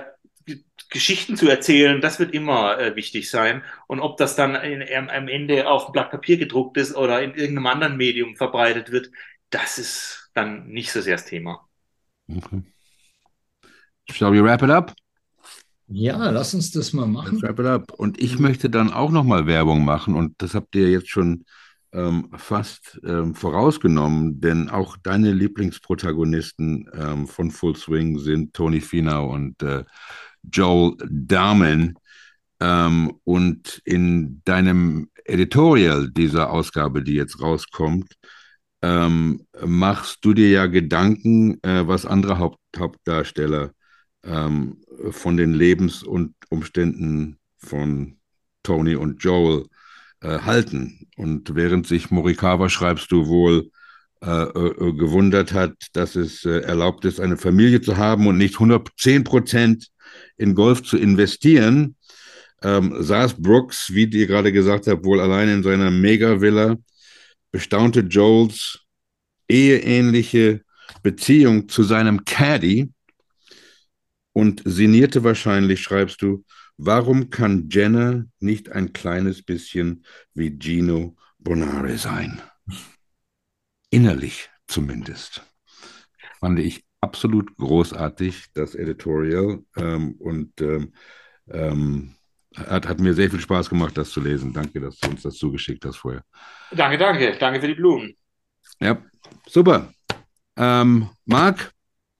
[0.92, 3.62] Geschichten zu erzählen, das wird immer äh, wichtig sein.
[3.86, 7.22] Und ob das dann in, in, am Ende auf ein Blatt Papier gedruckt ist oder
[7.22, 9.10] in irgendeinem anderen Medium verbreitet wird,
[9.50, 11.66] das ist dann nicht so sehr das Thema.
[12.28, 12.62] Okay.
[14.10, 14.94] Shall we wrap it up?
[15.88, 17.32] Ja, lass uns das mal machen.
[17.32, 17.92] Let's wrap it up.
[17.92, 21.44] Und ich möchte dann auch nochmal Werbung machen und das habt ihr jetzt schon
[21.92, 29.30] ähm, fast ähm, vorausgenommen, denn auch deine Lieblingsprotagonisten ähm, von Full Swing sind Tony Finau
[29.30, 29.84] und äh,
[30.50, 31.94] Joel Darman.
[32.60, 38.14] Ähm, und in deinem Editorial dieser Ausgabe, die jetzt rauskommt,
[38.82, 43.72] ähm, machst du dir ja Gedanken, äh, was andere Haupt Hauptdarsteller
[44.24, 48.16] ähm, von den Lebensumständen von
[48.62, 49.66] Tony und Joel
[50.20, 51.06] äh, halten.
[51.16, 53.70] Und während sich Morikawa, schreibst du wohl,
[54.24, 58.54] äh, äh, gewundert hat, dass es äh, erlaubt ist, eine Familie zu haben und nicht
[58.54, 59.88] 110 Prozent
[60.36, 61.96] in Golf zu investieren,
[62.62, 66.76] ähm, saß Brooks, wie ihr gerade gesagt habt, wohl allein in seiner Mega-Villa,
[67.50, 68.80] bestaunte Joels
[69.48, 70.62] eheähnliche
[71.02, 72.92] Beziehung zu seinem Caddy
[74.32, 76.44] und sinnierte wahrscheinlich, schreibst du,
[76.76, 80.04] warum kann Jenna nicht ein kleines bisschen
[80.34, 82.40] wie Gino Bonare sein?
[83.90, 85.42] Innerlich zumindest.
[86.40, 89.58] Fand ich absolut großartig, das Editorial.
[89.76, 90.92] Ähm, und ähm,
[91.50, 92.14] ähm,
[92.56, 94.52] hat, hat mir sehr viel Spaß gemacht, das zu lesen.
[94.52, 96.22] Danke, dass du uns das zugeschickt hast vorher.
[96.70, 97.36] Danke, danke.
[97.38, 98.14] Danke für die Blumen.
[98.80, 98.98] Ja,
[99.46, 99.92] super.
[100.56, 101.72] Ähm, Marc?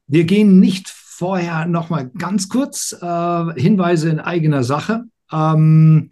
[0.07, 5.05] Wir gehen nicht vorher noch mal ganz kurz äh, Hinweise in eigener Sache.
[5.30, 6.11] Ähm,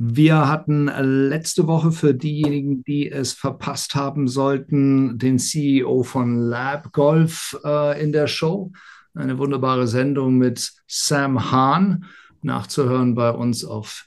[0.00, 6.92] wir hatten letzte Woche für diejenigen, die es verpasst haben sollten, den CEO von Lab
[6.92, 8.70] Golf äh, in der Show.
[9.14, 12.04] Eine wunderbare Sendung mit Sam Hahn,
[12.42, 14.06] nachzuhören bei uns auf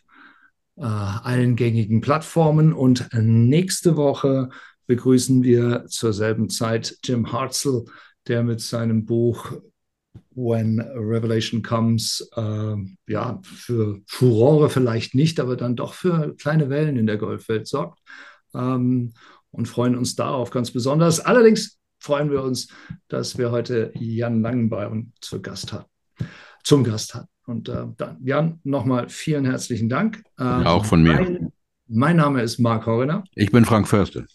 [0.78, 2.72] äh, allen gängigen Plattformen.
[2.72, 4.48] Und nächste Woche
[4.88, 7.84] begrüßen wir zur selben Zeit Jim Hartzell,
[8.30, 9.52] der mit seinem Buch
[10.34, 12.76] When Revelation Comes, äh,
[13.08, 18.00] ja, für Furore vielleicht nicht, aber dann doch für kleine Wellen in der Golfwelt sorgt.
[18.54, 19.14] Ähm,
[19.52, 21.20] und freuen uns darauf ganz besonders.
[21.20, 22.70] Allerdings freuen wir uns,
[23.08, 25.90] dass wir heute Jan Lang bei uns zu Gast hatten,
[26.64, 27.28] zum Gast hatten.
[27.46, 30.24] Und äh, dann, Jan, nochmal vielen herzlichen Dank.
[30.40, 31.14] Ähm, auch von mir.
[31.14, 31.52] Mein,
[31.88, 33.24] mein Name ist Marc Horner.
[33.36, 34.26] Ich bin Frank Förster.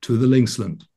[0.00, 0.89] To the Linksland.